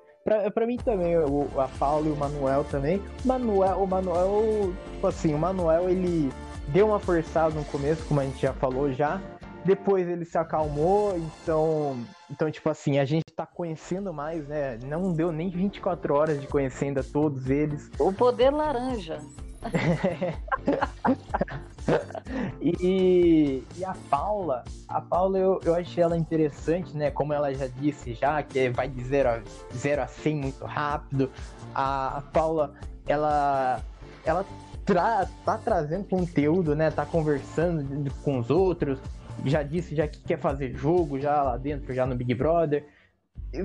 para 0.53 0.65
mim 0.65 0.77
também, 0.77 1.17
o, 1.17 1.47
a 1.59 1.67
Paula 1.67 2.07
e 2.07 2.11
o 2.11 2.15
Manuel 2.15 2.63
também. 2.65 3.01
Manuel, 3.23 3.77
o 3.77 3.87
Manuel, 3.87 4.73
tipo 4.93 5.07
assim, 5.07 5.33
o 5.33 5.37
Manuel 5.37 5.89
ele 5.89 6.31
deu 6.69 6.87
uma 6.87 6.99
forçada 6.99 7.53
no 7.53 7.63
começo, 7.65 8.05
como 8.07 8.19
a 8.19 8.23
gente 8.23 8.41
já 8.41 8.53
falou 8.53 8.91
já. 8.91 9.21
Depois 9.65 10.07
ele 10.07 10.23
se 10.25 10.37
acalmou, 10.37 11.17
então, 11.17 11.97
então 12.29 12.51
tipo 12.51 12.69
assim, 12.69 12.99
a 12.99 13.05
gente 13.05 13.25
tá 13.35 13.47
conhecendo 13.47 14.13
mais, 14.13 14.47
né? 14.47 14.77
Não 14.83 15.11
deu 15.11 15.31
nem 15.31 15.49
24 15.49 16.13
horas 16.13 16.39
de 16.39 16.45
conhecendo 16.47 16.99
a 16.99 17.03
todos 17.03 17.49
eles. 17.49 17.89
O 17.97 18.13
poder 18.13 18.51
laranja. 18.51 19.19
e, 22.61 23.63
e, 23.75 23.83
a 23.83 23.95
Paula, 24.07 24.63
a 24.87 25.01
Paula 25.01 25.39
eu, 25.39 25.59
eu 25.65 25.73
achei 25.73 26.03
ela 26.03 26.15
interessante, 26.15 26.95
né? 26.95 27.09
Como 27.09 27.33
ela 27.33 27.51
já 27.51 27.65
disse 27.65 28.13
já, 28.13 28.43
que 28.43 28.69
vai 28.69 28.87
de 28.87 29.03
0 29.03 29.29
a, 29.29 29.41
0 29.75 30.03
a 30.03 30.07
100 30.07 30.35
muito 30.35 30.63
rápido. 30.63 31.31
A, 31.73 32.17
a 32.17 32.21
Paula, 32.21 32.75
ela, 33.07 33.81
ela 34.23 34.45
tra, 34.85 35.27
tá 35.43 35.57
trazendo 35.57 36.05
conteúdo, 36.05 36.75
né? 36.75 36.91
Tá 36.91 37.03
conversando 37.03 38.13
com 38.23 38.37
os 38.37 38.51
outros, 38.51 38.99
já 39.43 39.63
disse 39.63 39.95
já 39.95 40.07
que 40.07 40.19
quer 40.21 40.37
fazer 40.37 40.73
jogo 40.73 41.19
já 41.19 41.41
lá 41.41 41.57
dentro, 41.57 41.93
já 41.93 42.05
no 42.05 42.15
Big 42.15 42.33
Brother. 42.33 42.85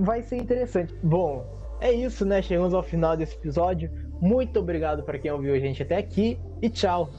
Vai 0.01 0.23
ser 0.23 0.37
interessante. 0.37 0.95
Bom, 1.03 1.45
é 1.81 1.93
isso, 1.93 2.25
né? 2.25 2.43
Chegamos 2.43 2.75
ao 2.75 2.83
final 2.83 3.17
desse 3.17 3.37
episódio. 3.37 3.91
Muito 4.21 4.61
obrigado 4.61 5.03
para 5.03 5.19
quem 5.19 5.31
ouviu 5.31 5.55
a 5.55 5.59
gente 5.59 5.83
até 5.83 5.97
aqui 5.97 6.39
e 6.61 6.69
tchau. 6.69 7.11